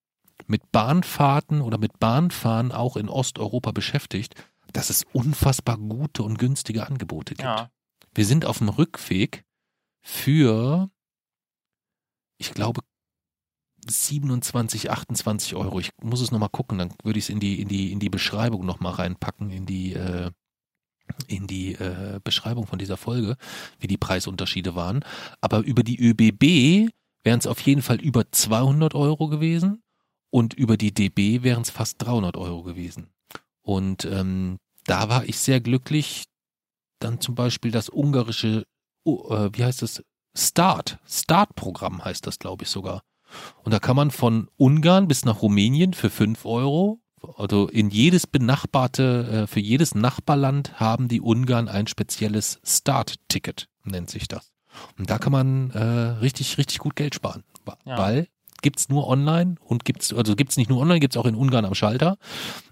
[0.48, 4.36] mit Bahnfahrten oder mit Bahnfahren auch in Osteuropa beschäftigt,
[4.74, 7.46] dass es unfassbar gute und günstige Angebote gibt.
[7.46, 7.70] Ja.
[8.14, 9.46] Wir sind auf dem Rückweg
[10.02, 10.90] für,
[12.38, 12.82] ich glaube,
[13.88, 15.80] 27, 28 Euro.
[15.80, 18.10] Ich muss es nochmal gucken, dann würde ich es in die, in die, in die
[18.10, 20.32] Beschreibung nochmal reinpacken, in die, äh,
[21.28, 23.36] in die äh, Beschreibung von dieser Folge,
[23.80, 25.04] wie die Preisunterschiede waren.
[25.42, 26.92] Aber über die ÖBB
[27.24, 29.84] wären es auf jeden Fall über 200 Euro gewesen
[30.30, 33.10] und über die DB wären es fast 300 Euro gewesen.
[33.62, 36.26] Und ähm, da war ich sehr glücklich,
[37.00, 38.66] dann zum Beispiel das ungarische,
[39.04, 40.04] oh, äh, wie heißt das?
[40.38, 41.00] Start.
[41.08, 43.02] Start-Programm heißt das, glaube ich sogar.
[43.64, 47.00] Und da kann man von Ungarn bis nach Rumänien für 5 Euro,
[47.38, 54.10] also in jedes benachbarte, äh, für jedes Nachbarland haben die Ungarn ein spezielles Start-Ticket, nennt
[54.10, 54.52] sich das.
[54.98, 55.80] Und da kann man äh,
[56.20, 57.44] richtig, richtig gut Geld sparen.
[57.86, 57.98] Ja.
[57.98, 58.28] Weil
[58.62, 61.76] gibt's nur online und gibt's, also gibt's nicht nur online, gibt's auch in Ungarn am
[61.76, 62.18] Schalter,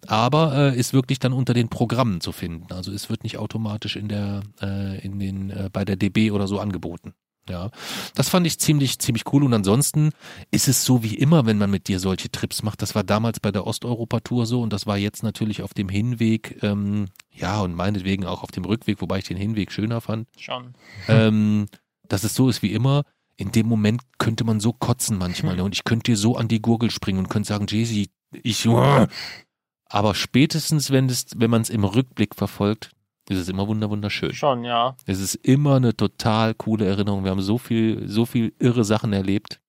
[0.08, 2.74] aber äh, ist wirklich dann unter den Programmen zu finden.
[2.74, 6.48] Also es wird nicht automatisch in der, äh, in den, äh, bei der DB oder
[6.48, 7.14] so angeboten.
[7.50, 7.72] Ja,
[8.16, 9.44] das fand ich ziemlich, ziemlich cool.
[9.44, 10.12] Und ansonsten
[10.52, 12.82] ist es so wie immer, wenn man mit dir solche Trips macht.
[12.82, 16.64] Das war damals bei der Osteuropa-Tour so und das war jetzt natürlich auf dem Hinweg,
[16.64, 20.28] ähm, ja, und meinetwegen auch auf dem Rückweg, wobei ich den Hinweg schöner fand.
[20.38, 20.74] Schon.
[21.10, 21.66] Ähm,
[22.08, 23.04] dass es so ist wie immer.
[23.36, 25.56] In dem Moment könnte man so kotzen manchmal.
[25.56, 25.64] Ne?
[25.64, 28.10] Und ich könnte dir so an die Gurgel springen und könnte sagen, Jay-Z,
[28.44, 28.68] ich.
[29.86, 32.92] Aber spätestens, wenn wenn man es im Rückblick verfolgt,
[33.30, 34.34] ist es immer wunder wunderschön.
[34.34, 34.96] Schon, ja.
[35.06, 37.24] Es ist immer eine total coole Erinnerung.
[37.24, 39.62] Wir haben so viel, so viel irre Sachen erlebt.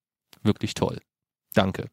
[0.43, 1.01] Wirklich toll.
[1.55, 1.89] Danke.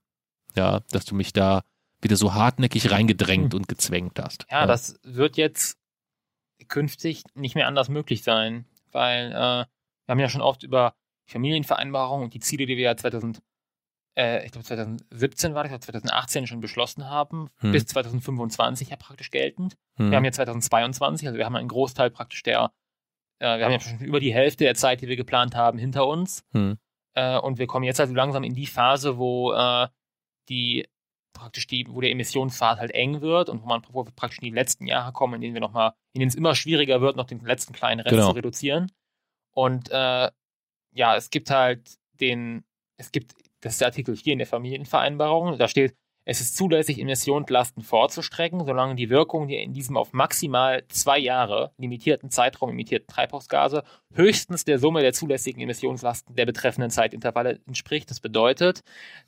[0.56, 1.62] Ja, dass du mich da
[2.02, 4.46] wieder so hartnäckig reingedrängt und gezwängt hast.
[4.50, 5.78] Ja, das wird jetzt
[6.68, 9.68] künftig nicht mehr anders möglich sein, weil äh, wir
[10.08, 10.96] haben ja schon oft über
[11.26, 13.42] Familienvereinbarungen und die Ziele, die wir ja 2000,
[14.18, 17.72] äh, ich glaube 2017 war das, 2018 schon beschlossen haben, Hm.
[17.72, 19.78] bis 2025 ja praktisch geltend.
[19.98, 20.10] Hm.
[20.12, 22.72] Wir haben ja 2022, also wir haben einen Großteil praktisch der,
[23.40, 26.08] äh, wir haben ja schon über die Hälfte der Zeit, die wir geplant haben, hinter
[26.08, 26.44] uns.
[26.54, 26.78] hm.
[27.14, 29.90] Äh, und wir kommen jetzt also langsam in die Phase, wo äh,
[30.48, 30.88] die
[31.34, 34.46] praktisch die, wo der Emissionspfad halt eng wird und wo man wo wir praktisch in
[34.46, 37.18] die letzten Jahre kommen, in denen wir noch mal, in denen es immer schwieriger wird,
[37.18, 38.30] noch den letzten kleinen Rest Genau.
[38.30, 38.92] zu reduzieren.
[39.54, 40.30] Und äh,
[40.94, 42.64] ja, es gibt halt den,
[42.98, 47.00] es gibt, das ist der Artikel hier in der Familienvereinbarung, da steht, es ist zulässig,
[47.00, 53.08] Emissionslasten vorzustrecken, solange die Wirkung die in diesem auf maximal zwei Jahre limitierten Zeitraum emittierten
[53.08, 53.84] Treibhausgase
[54.14, 58.12] höchstens der Summe der zulässigen Emissionslasten der betreffenden Zeitintervalle entspricht.
[58.12, 58.82] Das bedeutet,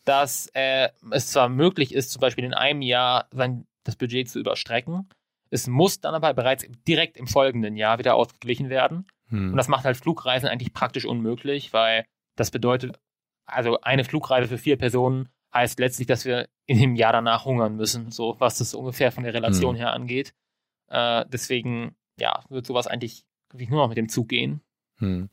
[0.06, 4.40] dass äh, es zwar möglich ist, zum Beispiel in einem Jahr sein, das Budget zu
[4.40, 5.10] überstrecken,
[5.50, 9.06] es muss dann aber bereits direkt im folgenden Jahr wieder ausgeglichen werden.
[9.32, 9.56] Und Hm.
[9.56, 12.06] das macht halt Flugreisen eigentlich praktisch unmöglich, weil
[12.36, 13.00] das bedeutet,
[13.46, 17.76] also eine Flugreise für vier Personen heißt letztlich, dass wir in dem Jahr danach hungern
[17.76, 19.82] müssen, so was das ungefähr von der Relation Hm.
[19.82, 20.34] her angeht.
[20.88, 24.62] Äh, deswegen, ja, wird sowas eigentlich wirklich nur noch mit dem Zug gehen.
[24.98, 25.30] Hm.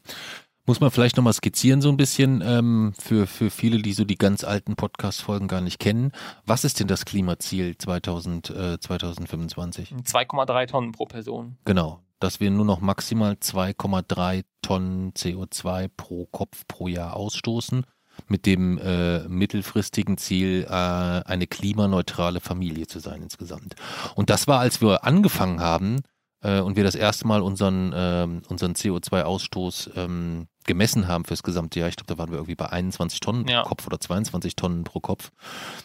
[0.67, 4.17] Muss man vielleicht nochmal skizzieren so ein bisschen ähm, für, für viele, die so die
[4.17, 6.13] ganz alten Podcast-Folgen gar nicht kennen.
[6.45, 9.93] Was ist denn das Klimaziel 2000, äh, 2025?
[9.93, 11.57] 2,3 Tonnen pro Person.
[11.65, 17.85] Genau, dass wir nur noch maximal 2,3 Tonnen CO2 pro Kopf pro Jahr ausstoßen,
[18.31, 23.75] mit dem äh, mittelfristigen Ziel, äh, eine klimaneutrale Familie zu sein insgesamt.
[24.15, 26.01] Und das war, als wir angefangen haben
[26.43, 31.81] äh, und wir das erste Mal unseren, ähm, unseren CO2-Ausstoß ähm, gemessen haben fürs gesamte
[31.81, 31.89] Jahr.
[31.89, 33.63] Ich glaube, da waren wir irgendwie bei 21 Tonnen Ja.
[33.63, 35.31] pro Kopf oder 22 Tonnen pro Kopf.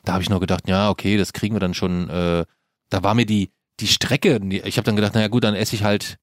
[0.03, 2.09] Da habe ich nur gedacht, ja, okay, das kriegen wir dann schon.
[2.09, 2.45] Äh,
[2.89, 5.83] da war mir die, die Strecke, ich habe dann gedacht, naja gut, dann esse ich
[5.83, 6.17] halt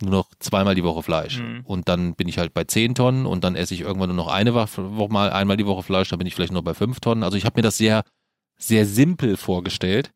[0.00, 1.40] nur noch zweimal die Woche Fleisch.
[1.40, 1.60] Mhm.
[1.64, 4.28] Und dann bin ich halt bei 10 Tonnen und dann esse ich irgendwann nur noch
[4.28, 7.22] eine Woche mal einmal die Woche Fleisch, dann bin ich vielleicht nur bei 5 Tonnen.
[7.22, 8.02] Also ich habe mir das sehr,
[8.58, 10.12] sehr simpel vorgestellt.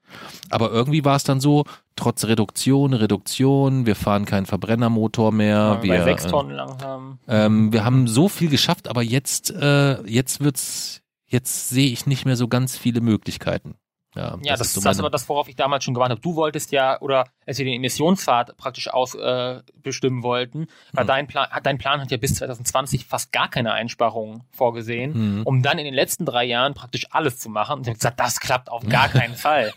[0.51, 1.65] Aber irgendwie war es dann so,
[1.97, 5.79] trotz Reduktion, Reduktion, wir fahren keinen Verbrennermotor mehr.
[5.81, 7.19] Äh, wir, bei 6 äh, Tonnen langsam.
[7.29, 12.25] ähm, wir haben so viel geschafft, aber jetzt, äh, jetzt wird's, jetzt sehe ich nicht
[12.25, 13.75] mehr so ganz viele Möglichkeiten.
[14.17, 16.21] Ja, Ja, das, ist so das aber das, worauf ich damals schon gewartet habe.
[16.23, 19.63] Du wolltest ja, oder als wir den Emissionspfad praktisch aus, äh,
[20.23, 21.09] wollten, weil Mhm.
[21.09, 25.43] dein, Plan, hat- dein Plan hat ja bis 2020 fast gar keine Einsparungen vorgesehen, Mhm.
[25.45, 27.75] um dann in den letzten drei Jahren praktisch alles zu machen.
[27.77, 29.73] Und ich habe gesagt, das klappt auf gar keinen Fall.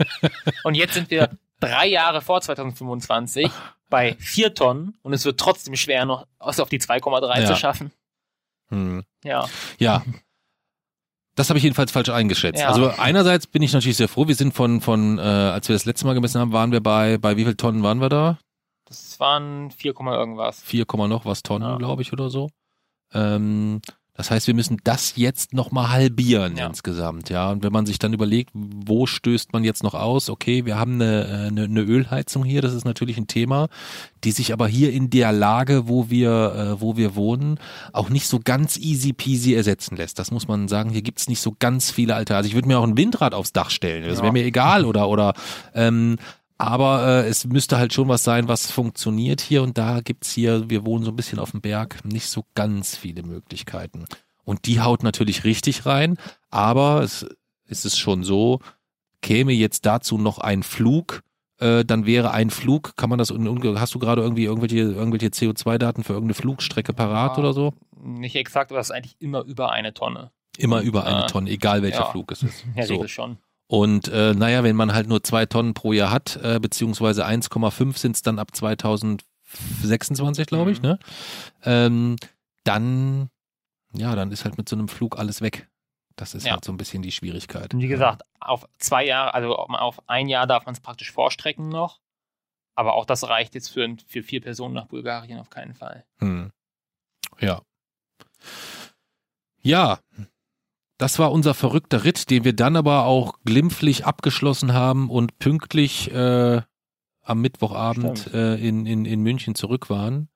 [0.64, 1.30] Und jetzt sind wir
[1.60, 3.52] drei Jahre vor 2025
[3.90, 6.26] bei vier Tonnen und es wird trotzdem schwer, noch
[6.60, 7.46] auf die 2,3 Ja.
[7.48, 7.92] zu schaffen.
[8.70, 9.04] Hm.
[9.24, 9.48] Ja.
[9.78, 10.04] Ja.
[11.36, 12.62] Das habe ich jedenfalls falsch eingeschätzt.
[12.62, 12.68] Ja.
[12.70, 14.28] Also einerseits bin ich natürlich sehr froh.
[14.28, 17.18] Wir sind von, von äh, als wir das letzte Mal gemessen haben, waren wir bei,
[17.18, 18.38] bei wie viel Tonnen waren wir da?
[18.86, 20.62] Das waren 4, Komma irgendwas.
[20.62, 21.78] 4, Komma noch was Tonnen, Ja.
[21.78, 22.50] glaube ich, oder so.
[23.14, 23.82] Ähm,
[24.16, 26.68] das heißt, wir müssen das jetzt nochmal halbieren Ja.
[26.68, 27.50] insgesamt, ja.
[27.50, 30.30] Und wenn man sich dann überlegt, wo stößt man jetzt noch aus?
[30.30, 33.70] Okay, wir haben eine, äh, eine, eine Ölheizung hier, das ist natürlich ein Thema,
[34.24, 37.60] die sich aber hier in der Lage, wo wir, äh, wo wir wohnen,
[37.92, 40.20] auch nicht so ganz easy peasy ersetzen lässt.
[40.20, 40.92] Das muss man sagen.
[40.92, 42.36] Hier gibt's nicht so ganz viele alte.
[42.36, 44.04] Also ich würde mir auch ein Windrad aufs Dach stellen.
[44.08, 44.24] Das Ja.
[44.24, 45.34] wäre mir egal oder oder
[45.74, 46.18] ähm,
[46.68, 50.70] aber äh, es müsste halt schon was sein, was funktioniert hier und da gibt's hier,
[50.70, 54.06] wir wohnen so ein bisschen auf dem Berg, nicht so ganz viele Möglichkeiten.
[54.46, 56.18] Und die haut natürlich richtig rein,
[56.50, 57.26] aber es,
[57.68, 58.60] es ist schon so,
[59.22, 61.22] käme jetzt dazu noch ein Flug,
[61.60, 66.04] äh, dann wäre ein Flug, kann man das, hast du gerade irgendwie irgendwelche, irgendwelche CO2-Daten
[66.04, 67.40] für irgendeine Flugstrecke parat Ja.
[67.40, 67.74] oder so?
[68.02, 70.32] Nicht exakt, aber das ist eigentlich immer über eine Tonne.
[70.58, 71.28] Immer über eine Ja.
[71.28, 72.12] Tonne, egal welcher Ja.
[72.12, 72.66] Flug es ist.
[72.76, 73.08] Der So.
[73.08, 73.38] Schon.
[73.74, 77.98] Und äh, naja, wenn man halt nur zwei Tonnen pro Jahr hat, äh, beziehungsweise 1,5
[77.98, 80.90] sind es dann ab 2026, glaube ich, Mhm.
[80.90, 81.00] ne?
[81.64, 82.16] Ähm,
[82.66, 83.30] dann,
[83.96, 85.68] ja, dann ist halt mit so einem Flug alles weg.
[86.16, 86.52] Das ist Ja.
[86.54, 87.74] halt so ein bisschen die Schwierigkeit.
[87.74, 91.70] Und wie gesagt, auf zwei Jahre, also auf ein Jahr darf man es praktisch vorstrecken
[91.70, 92.00] noch.
[92.76, 96.06] Aber auch das reicht jetzt für, für vier Personen nach Bulgarien auf keinen Fall.
[96.20, 96.52] Hm.
[97.40, 97.64] Ja.
[99.64, 99.98] Ja,
[101.04, 106.10] das war unser verrückter Ritt, den wir dann aber auch glimpflich abgeschlossen haben und pünktlich
[106.12, 106.62] äh,
[107.22, 110.30] am Mittwochabend äh, in, in, in München zurück waren.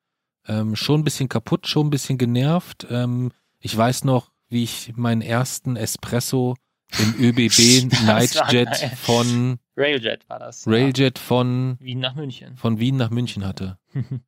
[0.46, 2.86] Ähm, schon ein bisschen kaputt, schon ein bisschen genervt.
[2.90, 6.58] Ähm, ich weiß noch, wie ich meinen ersten Espresso
[7.00, 10.68] im ÖBB Nightjet von Railjet war das.
[10.68, 12.58] Railjet von Wien nach München.
[12.58, 13.78] von Wien nach München hatte.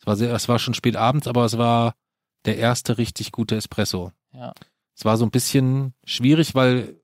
[0.00, 1.94] Es war sehr, es war schon spät abends, aber es war
[2.44, 4.12] der erste richtig gute Espresso.
[4.32, 4.52] Ja.
[4.96, 6.96] Es war so ein bisschen schwierig, weil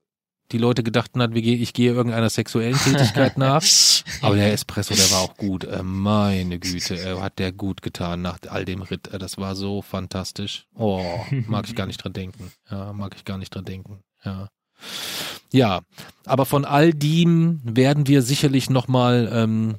[0.51, 3.63] die Leute gedachten hat, ich gehe irgendeiner sexuellen Tätigkeit nach.
[4.21, 5.63] Aber der Espresso, der war auch gut.
[5.63, 9.07] Äh, meine Güte, äh, hat der gut getan nach all dem Ritt.
[9.07, 10.67] Äh, das war so fantastisch.
[10.75, 11.03] Oh,
[11.47, 12.51] mag ich gar nicht dran denken.
[12.69, 13.99] Ja, mag ich gar nicht dran denken.
[14.25, 14.49] Ja.
[15.53, 15.81] Ja,
[16.25, 19.75] aber von all dem werden wir sicherlich nochmal ähm,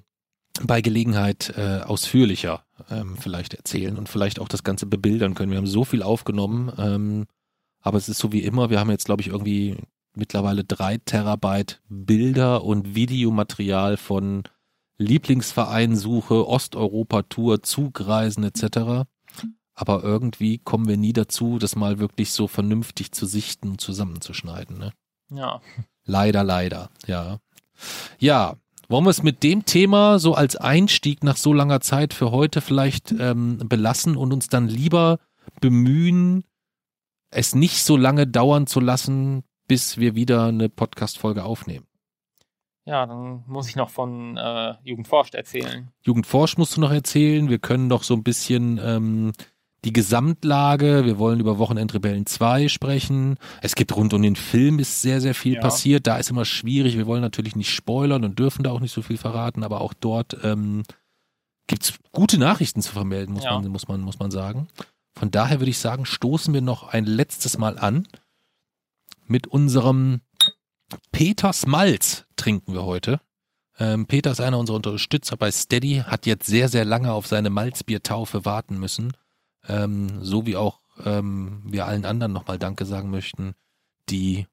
[0.62, 5.50] bei Gelegenheit äh, ausführlicher ähm, vielleicht erzählen und vielleicht auch das Ganze bebildern können.
[5.50, 7.26] Wir haben so viel aufgenommen, ähm,
[7.82, 9.76] aber es ist so wie immer, wir haben jetzt, glaube ich, irgendwie
[10.14, 14.44] mittlerweile drei Terabyte Bilder und Videomaterial von
[14.98, 19.06] Lieblingsvereinsuche, Osteuropa-Tour, Zugreisen etc.
[19.74, 24.78] Aber irgendwie kommen wir nie dazu, das mal wirklich so vernünftig zu sichten und zusammenzuschneiden.
[24.78, 24.92] Ne?
[25.30, 25.60] Ja.
[26.04, 27.38] Leider, leider, ja.
[28.18, 28.56] Ja,
[28.88, 32.60] wollen wir es mit dem Thema so als Einstieg nach so langer Zeit für heute
[32.60, 35.18] vielleicht ähm, belassen und uns dann lieber
[35.60, 36.44] bemühen,
[37.32, 41.86] es nicht so lange dauern zu lassen, bis wir wieder eine Podcast-Folge aufnehmen.
[42.84, 45.88] Ja, dann muss ich noch von äh, Jugendforscht erzählen.
[46.02, 47.48] Jugendforsch musst du noch erzählen.
[47.48, 49.32] Wir können noch so ein bisschen ähm,
[49.84, 53.36] die Gesamtlage, wir wollen über Wochenendrebellen 2 sprechen.
[53.62, 55.60] Es gibt rund um den Film ist sehr, sehr viel Ja.
[55.60, 56.06] passiert.
[56.06, 56.96] Da ist immer schwierig.
[56.96, 59.94] Wir wollen natürlich nicht spoilern und dürfen da auch nicht so viel verraten, aber auch
[59.94, 60.82] dort ähm,
[61.68, 63.58] gibt's gute Nachrichten zu vermelden, muss, Ja.
[63.60, 64.66] man, muss, man, muss man sagen.
[65.14, 68.08] Von daher würde ich sagen, stoßen wir noch ein letztes Mal an.
[69.26, 70.20] Mit unserem
[71.10, 73.20] Peter Smalz trinken wir heute.
[73.78, 77.50] Ähm, Peter ist einer unserer Unterstützer bei Steady, hat jetzt sehr, sehr lange auf seine
[77.50, 79.12] Malzbiertaufe warten müssen.
[79.66, 83.54] Ähm, so wie auch ähm, wir allen anderen nochmal Danke sagen möchten,
[84.08, 84.46] die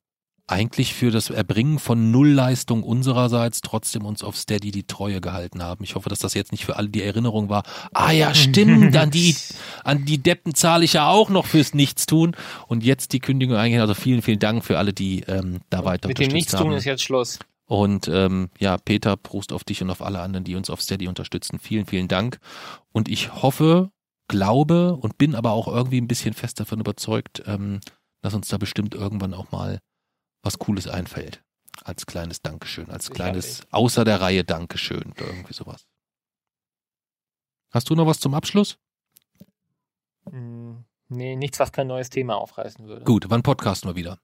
[0.50, 5.84] eigentlich für das Erbringen von Nullleistung unsererseits trotzdem uns auf Steady die Treue gehalten haben.
[5.84, 7.64] Ich hoffe, dass das jetzt nicht für alle die Erinnerung war.
[7.94, 9.36] Ah ja, stimmt, an die,
[9.84, 12.36] an die Deppen zahle ich ja auch noch fürs Nichtstun.
[12.68, 13.82] Und jetzt die Kündigung eingehen.
[13.82, 16.72] Also vielen, vielen Dank für alle, die ähm, da weiter Mit dem Nichtstun haben.
[16.74, 17.40] ist jetzt Schluss.
[17.66, 21.08] Und ähm, ja, Peter, Prost auf dich und auf alle anderen, die uns auf Steady
[21.08, 21.60] unterstützen.
[21.60, 22.40] Vielen, vielen Dank.
[22.92, 23.92] Und ich hoffe,
[24.28, 27.80] glaube und bin aber auch irgendwie ein bisschen fest davon überzeugt, ähm,
[28.22, 29.80] dass uns da bestimmt irgendwann auch mal
[30.42, 31.44] was Cooles einfällt.
[31.84, 33.74] Als kleines Dankeschön, als kleines Sicherlich.
[33.74, 35.88] außer der Reihe Dankeschön oder irgendwie sowas.
[37.72, 38.78] Hast du noch was zum Abschluss?
[40.30, 43.06] Hm, nee, nichts, was kein neues Thema aufreißen würde.
[43.06, 44.20] Gut, wann podcasten wir wieder?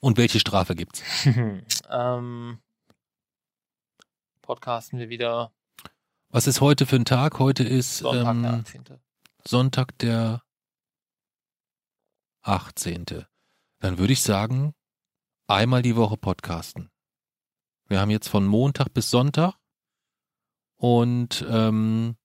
[0.00, 1.02] Und welche Strafe gibt's?
[1.90, 2.58] ähm,
[4.42, 5.52] podcasten wir wieder
[6.30, 7.38] Was ist heute für ein Tag?
[7.38, 8.84] Heute ist Sonntag, ähm, der 18.
[9.44, 10.42] Sonntag der
[12.42, 13.26] 18.
[13.80, 14.74] Dann würde ich sagen,
[15.46, 16.90] einmal die Woche podcasten.
[17.88, 19.54] Wir haben jetzt von Montag bis Sonntag
[20.76, 22.16] und ähm,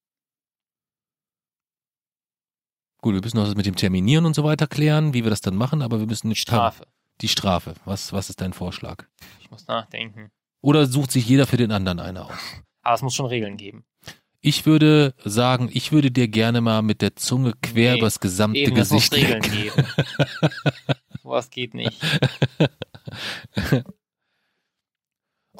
[3.01, 5.41] gut, wir müssen noch das mit dem Terminieren und so weiter klären, wie wir das
[5.41, 6.87] dann machen, aber wir müssen nicht Strafe.
[7.21, 7.75] die Strafe.
[7.85, 9.05] Was, was ist dein Vorschlag?
[9.39, 10.31] Ich muss nachdenken.
[10.61, 12.39] Oder sucht sich jeder für den anderen eine aus?
[12.81, 13.85] Aber es muss schon Regeln geben.
[14.41, 18.59] Ich würde sagen, ich würde dir gerne mal mit der Zunge quer Nee, übers gesamte
[18.59, 19.85] Eben, Gesicht Regeln geben.
[21.21, 21.99] Sowas geht nicht.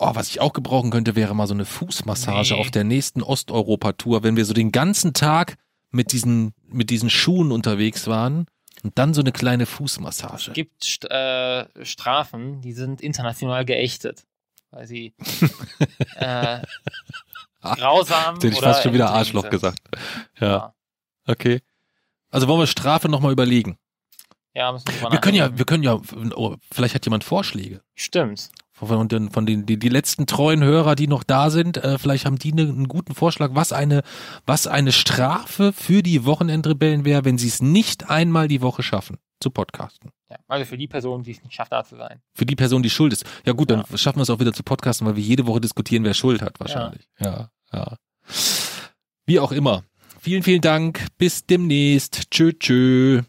[0.03, 2.59] Oh, was ich auch gebrauchen könnte, wäre mal so eine Fußmassage Nee.
[2.61, 5.57] auf der nächsten Osteuropa-Tour, wenn wir so den ganzen Tag
[5.91, 8.47] mit diesen, mit diesen Schuhen unterwegs waren
[8.81, 10.45] und dann so eine kleine Fußmassage.
[10.47, 14.25] Es gibt äh, Strafen, die sind international geächtet.
[14.71, 15.13] Weil sie
[16.15, 16.61] äh,
[17.61, 19.79] grausam Hätte ich fast schon wieder Arschloch gesagt.
[20.39, 20.73] Ja, Ja.
[21.27, 21.61] okay.
[22.29, 23.77] Also wollen wir Strafe nochmal überlegen.
[24.53, 25.99] Ja, müssen wir Wir können ja, wir können ja,
[26.35, 27.81] oh, vielleicht hat jemand Vorschläge.
[27.95, 28.49] Stimmt.
[28.73, 32.25] Von den, von den die, die letzten treuen Hörer, die noch da sind, äh, vielleicht
[32.25, 34.01] haben die ne, einen guten Vorschlag, was eine,
[34.47, 39.19] was eine Strafe für die Wochenendrebellen wäre, wenn sie es nicht einmal die Woche schaffen,
[39.39, 40.11] zu podcasten.
[40.31, 40.37] Ja.
[40.47, 42.21] Also für die Person, die es nicht schafft, da zu sein.
[42.33, 43.25] Für die Person, die schuld ist.
[43.45, 46.05] Ja gut, dann schaffen wir es auch wieder zu podcasten, weil wir jede Woche diskutieren,
[46.05, 47.09] wer Schuld hat, wahrscheinlich.
[47.19, 47.97] Ja, ja.
[49.25, 49.83] Wie auch immer.
[50.21, 51.07] Vielen, vielen Dank.
[51.17, 52.31] Bis demnächst.
[52.31, 53.23] Tschö, tschö.